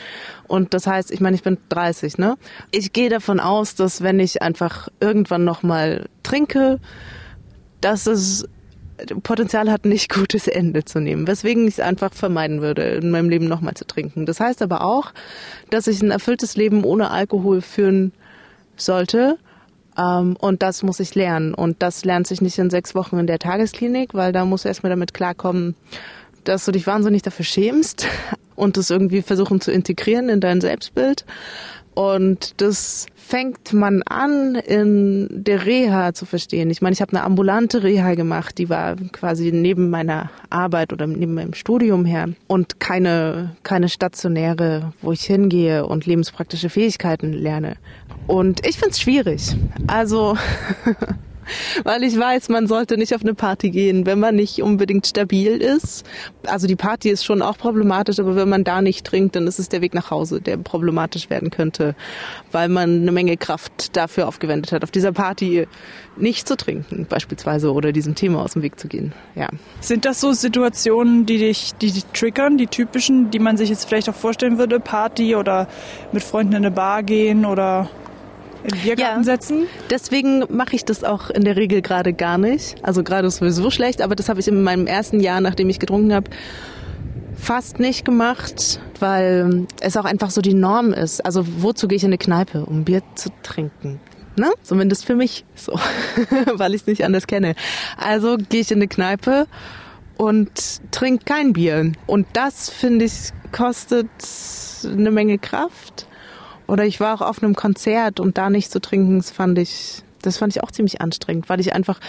[0.48, 2.38] Und das heißt, ich meine, ich bin 30, ne?
[2.72, 6.80] Ich gehe davon aus, dass wenn ich einfach irgendwann nochmal trinke,
[7.82, 8.48] dass es
[9.22, 13.30] Potenzial hat, nicht gutes Ende zu nehmen, weswegen ich es einfach vermeiden würde, in meinem
[13.30, 14.26] Leben nochmal zu trinken.
[14.26, 15.12] Das heißt aber auch,
[15.70, 18.14] dass ich ein erfülltes Leben ohne Alkohol führen
[18.76, 19.38] sollte
[19.98, 21.54] und das muss ich lernen.
[21.54, 24.70] Und das lernt sich nicht in sechs Wochen in der Tagesklinik, weil da musst du
[24.70, 25.76] erstmal damit klarkommen,
[26.44, 28.08] dass du dich wahnsinnig dafür schämst
[28.56, 31.26] und das irgendwie versuchen zu integrieren in dein Selbstbild.
[31.98, 36.70] Und das fängt man an, in der Reha zu verstehen.
[36.70, 41.08] Ich meine, ich habe eine ambulante Reha gemacht, die war quasi neben meiner Arbeit oder
[41.08, 47.78] neben meinem Studium her und keine, keine stationäre, wo ich hingehe und lebenspraktische Fähigkeiten lerne.
[48.28, 49.56] Und ich finde es schwierig.
[49.88, 50.38] Also
[51.84, 55.62] weil ich weiß, man sollte nicht auf eine Party gehen, wenn man nicht unbedingt stabil
[55.62, 56.06] ist.
[56.46, 59.60] Also die Party ist schon auch problematisch, aber wenn man da nicht trinkt, dann ist
[59.60, 61.96] es der Weg nach Hause, der problematisch werden könnte,
[62.52, 65.68] weil man eine Menge Kraft dafür aufgewendet hat, auf dieser Party
[66.16, 69.14] nicht zu trinken beispielsweise oder diesem Thema aus dem Weg zu gehen.
[69.36, 69.50] Ja.
[69.82, 73.88] Sind das so Situationen, die dich, die dich triggern, die typischen, die man sich jetzt
[73.88, 75.68] vielleicht auch vorstellen würde, Party oder
[76.12, 77.90] mit Freunden in eine Bar gehen oder
[78.64, 79.68] in Biergarten ja, setzen?
[79.90, 82.76] Deswegen mache ich das auch in der Regel gerade gar nicht.
[82.84, 85.80] Also gerade ist sowieso schlecht, aber das habe ich in meinem ersten Jahr, nachdem ich
[85.80, 86.30] getrunken habe,
[87.36, 91.26] fast nicht gemacht, weil es auch einfach so die Norm ist.
[91.26, 94.00] Also wozu gehe ich in eine Kneipe, um Bier zu trinken?
[94.36, 94.52] Ne?
[94.62, 95.74] Zumindest für mich so,
[96.54, 97.56] weil ich es nicht anders kenne.
[97.98, 99.48] Also gehe ich in eine Kneipe
[100.18, 100.52] und
[100.92, 101.92] trinke kein Bier.
[102.06, 104.10] Und das, finde ich, kostet
[104.84, 106.07] eine Menge Kraft.
[106.68, 110.04] Oder ich war auch auf einem Konzert und da nicht zu trinken, das fand ich,
[110.22, 112.00] das fand ich auch ziemlich anstrengend, weil ich einfach,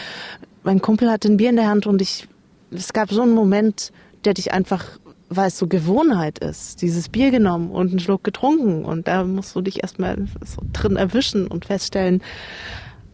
[0.65, 2.29] mein Kumpel hatte ein Bier in der Hand und ich,
[2.71, 3.93] es gab so einen Moment,
[4.25, 4.85] der dich einfach,
[5.29, 9.55] weil es so Gewohnheit ist, dieses Bier genommen und einen Schluck getrunken und da musst
[9.55, 12.23] du dich erstmal so drin erwischen und feststellen,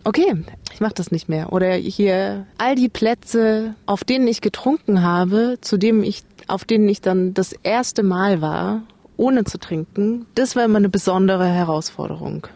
[0.04, 0.34] okay,
[0.72, 1.52] ich mache das nicht mehr.
[1.52, 6.88] Oder hier all die Plätze, auf denen ich getrunken habe, zu dem ich, auf denen
[6.88, 8.82] ich dann das erste Mal war
[9.16, 12.46] ohne zu trinken, das war immer eine besondere Herausforderung.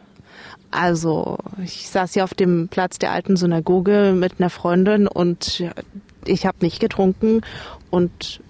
[0.71, 5.65] Also, ich saß ja auf dem Platz der alten Synagoge mit einer Freundin und
[6.27, 7.41] ich habe nicht getrunken
[7.91, 8.41] und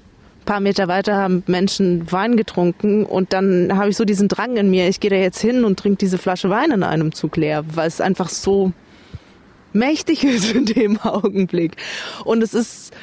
[0.49, 4.71] paar Meter weiter haben Menschen Wein getrunken und dann habe ich so diesen Drang in
[4.71, 7.65] mir, ich gehe da jetzt hin und trinke diese Flasche Wein in einem Zug leer,
[7.75, 8.73] weil es einfach so
[9.75, 11.77] mächtig ist in dem Augenblick.
[12.25, 12.95] Und es ist,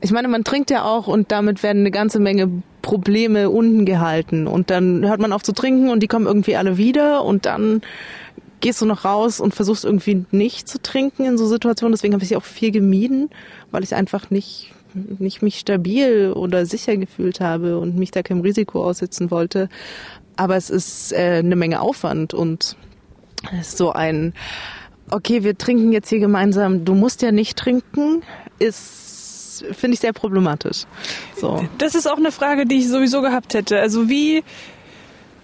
[0.00, 4.46] ich meine, man trinkt ja auch und damit werden eine ganze Menge Probleme unten gehalten.
[4.46, 7.82] Und dann hört man auf zu trinken und die kommen irgendwie alle wieder und dann
[8.60, 11.92] gehst du noch raus und versuchst irgendwie nicht zu trinken in so Situationen.
[11.92, 13.30] Deswegen habe ich sie auch viel gemieden,
[13.70, 18.42] weil ich einfach nicht, nicht mich stabil oder sicher gefühlt habe und mich da keinem
[18.42, 19.68] Risiko aussetzen wollte.
[20.36, 22.76] Aber es ist äh, eine Menge Aufwand und
[23.62, 24.34] so ein,
[25.10, 28.22] okay, wir trinken jetzt hier gemeinsam, du musst ja nicht trinken,
[28.58, 28.99] ist
[29.72, 30.84] finde ich sehr problematisch.
[31.36, 31.64] So.
[31.78, 33.80] Das ist auch eine Frage, die ich sowieso gehabt hätte.
[33.80, 34.42] Also wie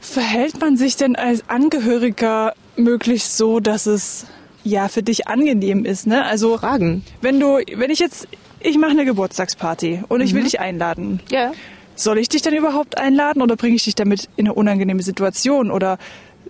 [0.00, 4.26] verhält man sich denn als Angehöriger möglichst so, dass es
[4.64, 6.24] ja für dich angenehm ist, ne?
[6.24, 7.04] Also Fragen.
[7.20, 8.28] Wenn du, wenn ich jetzt,
[8.60, 10.46] ich mache eine Geburtstagsparty und ich will mhm.
[10.46, 11.20] dich einladen.
[11.30, 11.52] Ja.
[11.94, 15.70] Soll ich dich denn überhaupt einladen oder bringe ich dich damit in eine unangenehme Situation
[15.70, 15.98] oder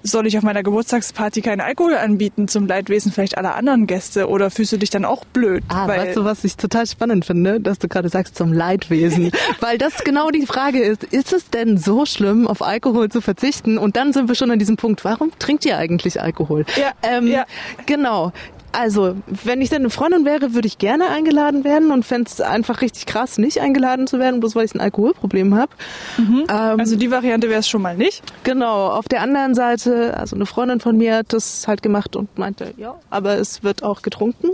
[0.07, 4.51] soll ich auf meiner Geburtstagsparty keinen Alkohol anbieten zum Leidwesen vielleicht aller anderen Gäste oder
[4.51, 5.63] fühlst du dich dann auch blöd?
[5.69, 9.79] Ah, weißt du, was ich total spannend finde, dass du gerade sagst zum Leidwesen, weil
[9.79, 13.79] das genau die Frage ist, ist es denn so schlimm, auf Alkohol zu verzichten?
[13.79, 16.65] Und dann sind wir schon an diesem Punkt, warum trinkt ihr eigentlich Alkohol?
[16.77, 17.45] Ja, ähm, ja.
[17.87, 18.33] Genau.
[18.79, 22.43] Also, wenn ich denn eine Freundin wäre, würde ich gerne eingeladen werden und fände es
[22.43, 25.73] einfach richtig krass, nicht eingeladen zu werden, bloß weil ich ein Alkoholproblem habe.
[26.19, 26.45] Mhm.
[26.51, 28.23] Ähm, also die Variante wäre es schon mal nicht.
[28.45, 28.89] Genau.
[28.89, 32.75] Auf der anderen Seite, also eine Freundin von mir hat das halt gemacht und meinte,
[32.77, 34.51] ja, aber es wird auch getrunken.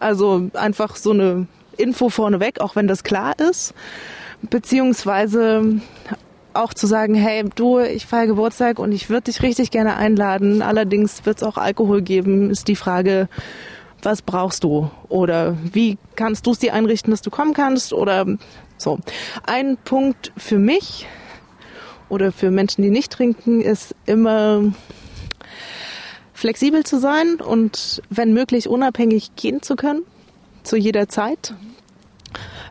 [0.00, 1.46] Also einfach so eine
[1.76, 3.72] Info vorneweg, auch wenn das klar ist.
[4.42, 5.80] Beziehungsweise
[6.54, 10.62] auch zu sagen, hey, du, ich feiere Geburtstag und ich würde dich richtig gerne einladen.
[10.62, 13.28] Allerdings wird es auch Alkohol geben, ist die Frage,
[14.02, 14.90] was brauchst du?
[15.08, 17.92] Oder wie kannst du es dir einrichten, dass du kommen kannst?
[17.92, 18.26] Oder
[18.76, 18.98] so.
[19.46, 21.06] Ein Punkt für mich
[22.08, 24.72] oder für Menschen, die nicht trinken, ist immer
[26.32, 30.02] flexibel zu sein und wenn möglich unabhängig gehen zu können,
[30.62, 31.54] zu jeder Zeit.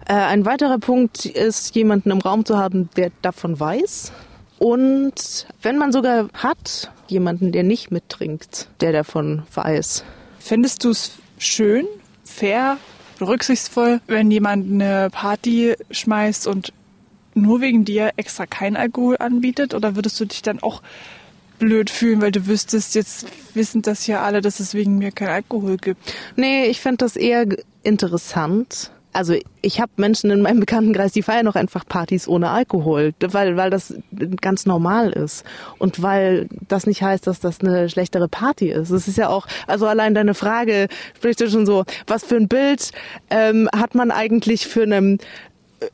[0.08, 4.12] Äh, ein weiterer Punkt ist, jemanden im Raum zu haben, der davon weiß.
[4.60, 10.04] Und wenn man sogar hat, jemanden, der nicht mittrinkt, der davon weiß.
[10.40, 11.86] Findest du es schön,
[12.24, 12.78] fair,
[13.22, 16.74] rücksichtsvoll, wenn jemand eine Party schmeißt und
[17.34, 19.74] nur wegen dir extra kein Alkohol anbietet?
[19.74, 20.82] Oder würdest du dich dann auch
[21.60, 25.30] blöd fühlen, weil du wüsstest, jetzt wissen das ja alle, dass es wegen mir kein
[25.30, 26.14] Alkohol gibt?
[26.36, 27.46] Nee, ich fände das eher
[27.84, 33.14] interessant also ich habe Menschen in meinem Bekanntenkreis, die feiern noch einfach Partys ohne Alkohol,
[33.20, 33.94] weil, weil das
[34.42, 35.46] ganz normal ist.
[35.78, 38.90] Und weil das nicht heißt, dass das eine schlechtere Party ist.
[38.90, 42.48] Es ist ja auch, also allein deine Frage spricht ja schon so, was für ein
[42.48, 42.92] Bild
[43.30, 45.20] ähm, hat man eigentlich für einem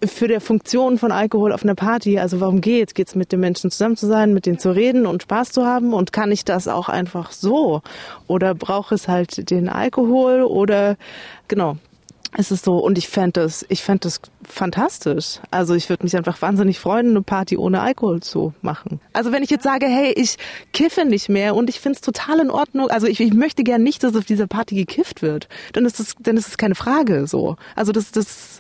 [0.05, 2.93] für der Funktion von Alkohol auf einer Party, also warum geht's?
[2.93, 5.93] Geht's mit den Menschen zusammen zu sein, mit denen zu reden und Spaß zu haben?
[5.93, 7.81] Und kann ich das auch einfach so?
[8.27, 10.43] Oder braucht es halt den Alkohol?
[10.43, 10.95] Oder
[11.47, 11.77] genau,
[12.37, 15.39] es ist so, und ich fände das, ich fände das fantastisch.
[15.51, 18.99] Also ich würde mich einfach wahnsinnig freuen, eine Party ohne Alkohol zu machen.
[19.13, 20.37] Also wenn ich jetzt sage, hey, ich
[20.71, 23.83] kiffe nicht mehr und ich finde es total in Ordnung, also ich, ich möchte gern
[23.83, 27.25] nicht, dass auf dieser Party gekifft wird, dann ist das, dann ist es keine Frage
[27.25, 27.55] so.
[27.75, 28.59] Also das, das,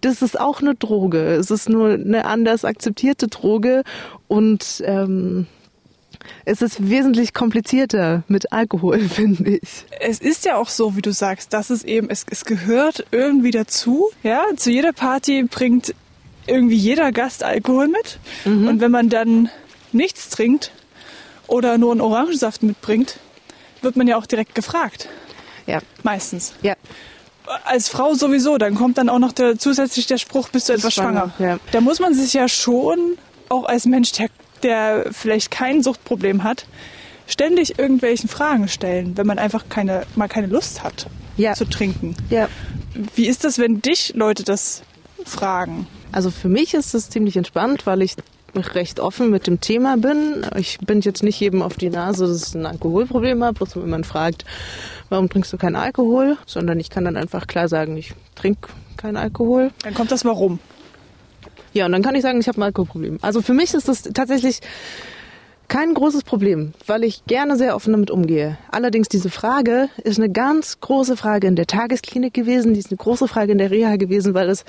[0.00, 1.34] das ist auch eine Droge.
[1.34, 3.82] Es ist nur eine anders akzeptierte Droge
[4.28, 5.46] und ähm,
[6.44, 9.84] es ist wesentlich komplizierter mit Alkohol, finde ich.
[10.00, 13.50] Es ist ja auch so, wie du sagst, dass es eben, es, es gehört irgendwie
[13.50, 14.10] dazu.
[14.22, 15.94] Ja, zu jeder Party bringt
[16.46, 18.18] irgendwie jeder Gast Alkohol mit.
[18.44, 18.68] Mhm.
[18.68, 19.50] Und wenn man dann
[19.92, 20.72] nichts trinkt
[21.46, 23.18] oder nur einen Orangensaft mitbringt,
[23.82, 25.08] wird man ja auch direkt gefragt.
[25.66, 25.80] Ja.
[26.02, 26.54] Meistens.
[26.62, 26.74] Ja.
[27.64, 30.94] Als Frau sowieso, dann kommt dann auch noch der, zusätzlich der Spruch, bist du etwas
[30.94, 31.32] schwanger.
[31.36, 31.52] schwanger.
[31.52, 31.58] Ja.
[31.72, 33.16] Da muss man sich ja schon
[33.48, 34.28] auch als Mensch, der
[34.62, 36.66] der vielleicht kein Suchtproblem hat,
[37.26, 41.06] ständig irgendwelchen Fragen stellen, wenn man einfach keine, mal keine Lust hat
[41.36, 41.54] ja.
[41.54, 42.16] zu trinken.
[42.30, 42.48] Ja.
[43.14, 44.82] Wie ist das, wenn dich Leute das
[45.24, 45.86] fragen?
[46.10, 48.16] Also für mich ist es ziemlich entspannt, weil ich
[48.54, 50.44] recht offen mit dem Thema bin.
[50.56, 54.04] Ich bin jetzt nicht jedem auf die Nase, dass ich ein Alkoholproblem habe, wenn man
[54.04, 54.44] fragt,
[55.10, 59.16] warum trinkst du keinen Alkohol, sondern ich kann dann einfach klar sagen, ich trinke keinen
[59.16, 59.70] Alkohol.
[59.82, 60.58] Dann kommt das warum?
[61.72, 63.18] Ja, und dann kann ich sagen, ich habe ein Alkoholproblem.
[63.22, 64.60] Also für mich ist das tatsächlich
[65.68, 68.56] kein großes Problem, weil ich gerne sehr offen damit umgehe.
[68.70, 72.96] Allerdings diese Frage ist eine ganz große Frage in der Tagesklinik gewesen, die ist eine
[72.96, 74.64] große Frage in der Reha gewesen, weil es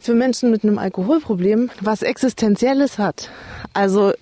[0.00, 3.30] für Menschen mit einem Alkoholproblem was Existenzielles hat.
[3.74, 4.14] Also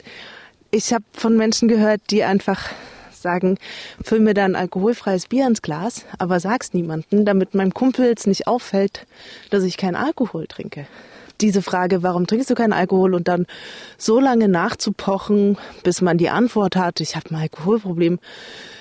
[0.72, 2.70] ich habe von Menschen gehört, die einfach
[3.12, 3.58] sagen,
[4.02, 8.26] füll mir da ein alkoholfreies Bier ins Glas, aber sag's niemanden, damit meinem Kumpel jetzt
[8.26, 9.06] nicht auffällt,
[9.50, 10.86] dass ich keinen Alkohol trinke
[11.41, 13.47] diese Frage, warum trinkst du keinen Alkohol und dann
[13.99, 18.18] so lange nachzupochen, bis man die Antwort hat, ich habe ein Alkoholproblem,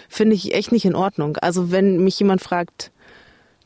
[0.10, 1.38] finde ich echt nicht in Ordnung.
[1.38, 2.92] Also wenn mich jemand fragt,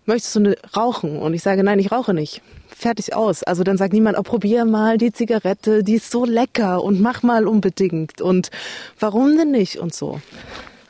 [0.06, 1.18] möchtest du ne rauchen?
[1.18, 2.42] Und ich sage, nein, ich rauche nicht.
[2.68, 3.44] Fertig aus.
[3.44, 7.24] Also dann sagt niemand, oh, probier mal die Zigarette, die ist so lecker und mach
[7.24, 8.22] mal unbedingt.
[8.22, 8.52] Und
[9.00, 9.78] warum denn nicht?
[9.78, 10.20] Und so.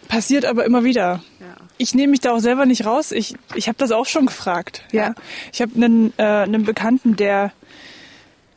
[0.07, 1.23] Passiert aber immer wieder.
[1.39, 1.55] Ja.
[1.77, 3.11] Ich nehme mich da auch selber nicht raus.
[3.11, 4.83] Ich, ich habe das auch schon gefragt.
[4.91, 5.03] Ja.
[5.03, 5.15] ja.
[5.51, 7.51] Ich habe einen, äh, einen Bekannten, der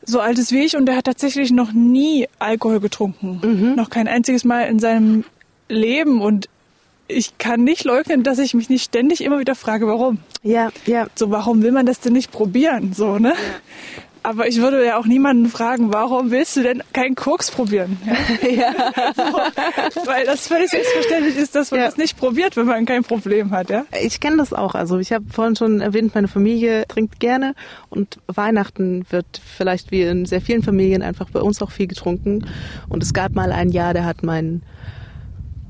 [0.07, 3.41] so alt ist wie ich und der hat tatsächlich noch nie Alkohol getrunken.
[3.43, 3.75] Mhm.
[3.75, 5.25] Noch kein einziges Mal in seinem
[5.69, 6.49] Leben und
[7.09, 10.19] ich kann nicht leugnen, dass ich mich nicht ständig immer wieder frage, warum.
[10.43, 11.07] Ja, ja.
[11.15, 12.93] So, warum will man das denn nicht probieren?
[12.95, 13.31] So, ne?
[13.31, 13.35] Ja.
[14.27, 17.97] Aber ich würde ja auch niemanden fragen, warum willst du denn keinen Koks probieren?
[18.43, 18.51] Ja.
[18.51, 19.13] ja.
[19.95, 21.87] So, weil das völlig selbstverständlich ist, dass man ja.
[21.87, 23.71] das nicht probiert, wenn man kein Problem hat.
[23.71, 23.85] Ja?
[24.03, 24.75] Ich kenne das auch.
[24.75, 27.55] Also ich habe vorhin schon erwähnt, meine Familie trinkt gerne
[27.89, 32.47] und Weihnachten wird vielleicht wie in sehr vielen Familien einfach bei uns auch viel getrunken.
[32.89, 34.63] Und es gab mal ein Jahr, da hat mein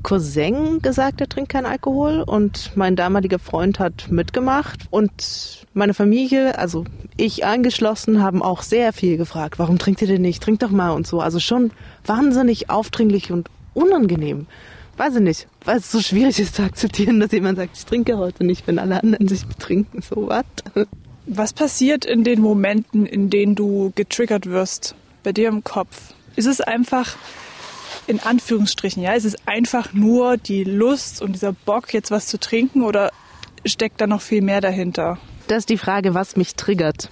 [0.07, 6.57] Cousin gesagt, er trinkt keinen Alkohol und mein damaliger Freund hat mitgemacht und meine Familie,
[6.57, 6.85] also
[7.17, 10.41] ich eingeschlossen, haben auch sehr viel gefragt, warum trinkt ihr denn nicht?
[10.41, 11.19] Trink doch mal und so.
[11.19, 11.71] Also schon
[12.05, 14.47] wahnsinnig aufdringlich und unangenehm.
[14.95, 18.17] Weiß ich nicht, weil es so schwierig ist zu akzeptieren, dass jemand sagt, ich trinke
[18.17, 20.01] heute nicht, wenn alle anderen sich betrinken.
[20.01, 20.45] So was.
[21.25, 26.13] Was passiert in den Momenten, in denen du getriggert wirst, bei dir im Kopf?
[26.37, 27.17] Ist es einfach
[28.07, 32.39] in Anführungsstrichen, ja, ist es einfach nur die Lust und dieser Bock, jetzt was zu
[32.39, 33.11] trinken oder
[33.65, 35.17] steckt da noch viel mehr dahinter?
[35.47, 37.09] Das ist die Frage, was mich triggert.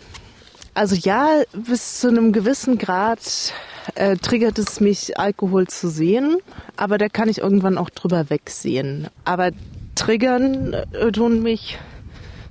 [0.74, 3.54] Also ja, bis zu einem gewissen Grad
[3.96, 6.38] äh, triggert es mich, Alkohol zu sehen,
[6.76, 9.08] aber da kann ich irgendwann auch drüber wegsehen.
[9.24, 9.52] Aber
[9.96, 11.78] triggern äh, tun mich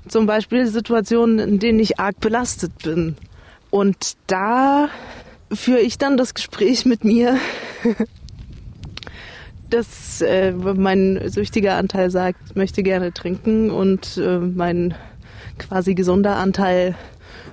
[0.08, 3.16] zum Beispiel Situationen, in denen ich arg belastet bin.
[3.70, 4.88] Und da
[5.52, 7.38] führe ich dann das Gespräch mit mir,
[9.74, 14.94] dass äh, mein süchtiger Anteil sagt, möchte gerne trinken und äh, mein
[15.58, 16.94] quasi gesunder Anteil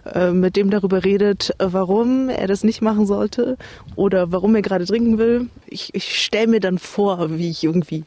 [0.05, 3.57] äh, mit dem darüber redet, warum er das nicht machen sollte
[3.95, 5.49] oder warum er gerade trinken will.
[5.65, 8.03] Ich, ich stelle mir dann vor, wie ich irgendwie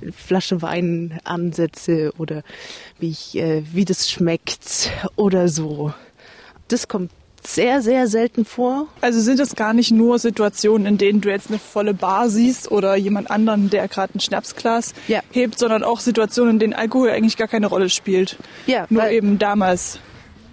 [0.00, 2.42] eine Flasche Wein ansetze oder
[2.98, 5.94] wie ich, äh, wie das schmeckt oder so.
[6.66, 7.12] Das kommt
[7.46, 8.88] sehr, sehr selten vor.
[9.00, 12.70] Also sind es gar nicht nur Situationen, in denen du jetzt eine volle Bar siehst
[12.70, 15.20] oder jemand anderen, der gerade ein Schnapsglas ja.
[15.30, 18.36] hebt, sondern auch Situationen, in denen Alkohol eigentlich gar keine Rolle spielt.
[18.66, 18.86] Ja.
[18.90, 19.98] Nur eben damals.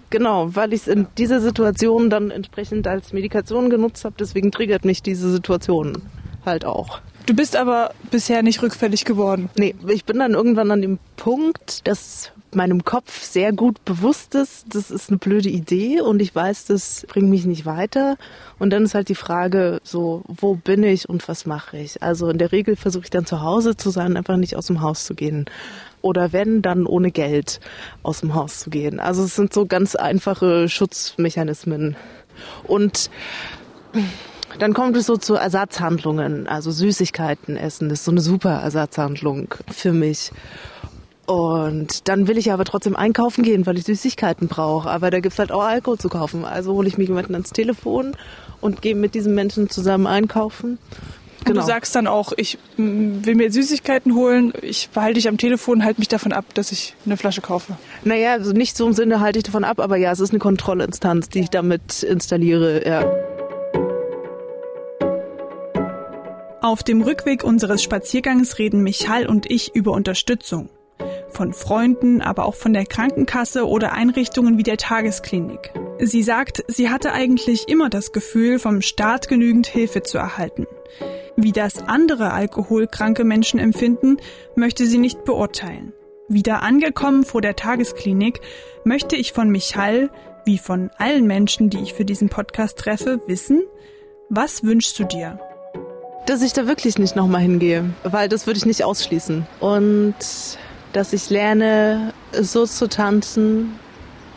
[0.09, 4.15] Genau, weil ich es in dieser Situation dann entsprechend als Medikation genutzt habe.
[4.19, 6.01] Deswegen triggert mich diese Situation
[6.45, 6.99] halt auch.
[7.27, 9.49] Du bist aber bisher nicht rückfällig geworden.
[9.55, 14.65] Nee, ich bin dann irgendwann an dem Punkt, dass meinem Kopf sehr gut bewusst ist,
[14.73, 18.17] das ist eine blöde Idee und ich weiß, das bringt mich nicht weiter.
[18.57, 22.01] Und dann ist halt die Frage so, wo bin ich und was mache ich?
[22.01, 24.81] Also in der Regel versuche ich dann zu Hause zu sein, einfach nicht aus dem
[24.81, 25.45] Haus zu gehen
[26.01, 27.59] oder wenn, dann ohne Geld
[28.03, 28.99] aus dem Haus zu gehen.
[28.99, 31.95] Also es sind so ganz einfache Schutzmechanismen.
[32.63, 33.09] Und
[34.59, 39.53] dann kommt es so zu Ersatzhandlungen, also Süßigkeiten essen, das ist so eine super Ersatzhandlung
[39.71, 40.31] für mich.
[41.29, 44.89] Und dann will ich aber trotzdem einkaufen gehen, weil ich Süßigkeiten brauche.
[44.89, 46.43] Aber da gibt's halt auch Alkohol zu kaufen.
[46.43, 48.17] Also hole ich mich jemanden ans Telefon
[48.61, 50.79] und gehe mit diesem Menschen zusammen einkaufen.
[51.45, 51.49] Genau.
[51.51, 55.37] Und du sagst dann auch, ich mm, will mir Süßigkeiten holen, ich behalte dich am
[55.37, 57.77] Telefon, halte mich davon ab, dass ich eine Flasche kaufe.
[58.03, 60.39] Naja, also nicht so im Sinne halte ich davon ab, aber ja, es ist eine
[60.39, 63.05] Kontrollinstanz, die ich damit installiere, ja.
[66.63, 70.69] Auf dem Rückweg unseres Spaziergangs reden Michal und ich über Unterstützung.
[71.39, 75.71] Von Freunden, aber auch von der Krankenkasse oder Einrichtungen wie der Tagesklinik.
[75.97, 80.67] Sie sagt, sie hatte eigentlich immer das Gefühl, vom Staat genügend Hilfe zu erhalten.
[81.37, 84.17] Wie das andere alkoholkranke Menschen empfinden,
[84.57, 85.93] möchte sie nicht beurteilen.
[86.27, 88.41] Wieder angekommen vor der Tagesklinik
[88.83, 90.09] möchte ich von Michal,
[90.43, 93.61] wie von allen Menschen, die ich für diesen Podcast treffe, wissen,
[94.27, 95.39] was wünschst du dir?
[96.25, 99.47] Dass ich da wirklich nicht nochmal hingehe, weil das würde ich nicht ausschließen.
[99.61, 100.15] Und
[100.93, 103.79] dass ich lerne, so zu tanzen,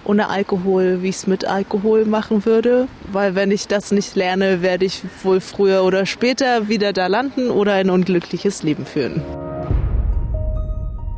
[0.04, 2.88] ohne Alkohol, wie ich es mit Alkohol machen würde.
[3.10, 7.50] Weil wenn ich das nicht lerne, werde ich wohl früher oder später wieder da landen
[7.50, 9.22] oder ein unglückliches Leben führen.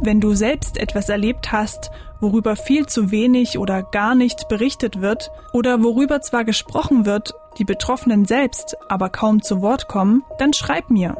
[0.02, 5.30] Wenn du selbst etwas erlebt hast, worüber viel zu wenig oder gar nicht berichtet wird
[5.52, 10.90] oder worüber zwar gesprochen wird, die Betroffenen selbst aber kaum zu Wort kommen, dann schreib
[10.90, 11.16] mir.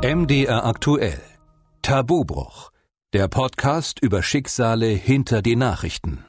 [0.02, 1.20] MDR aktuell.
[1.82, 2.72] Tabubruch.
[3.12, 6.24] Der Podcast über Schicksale hinter die Nachrichten.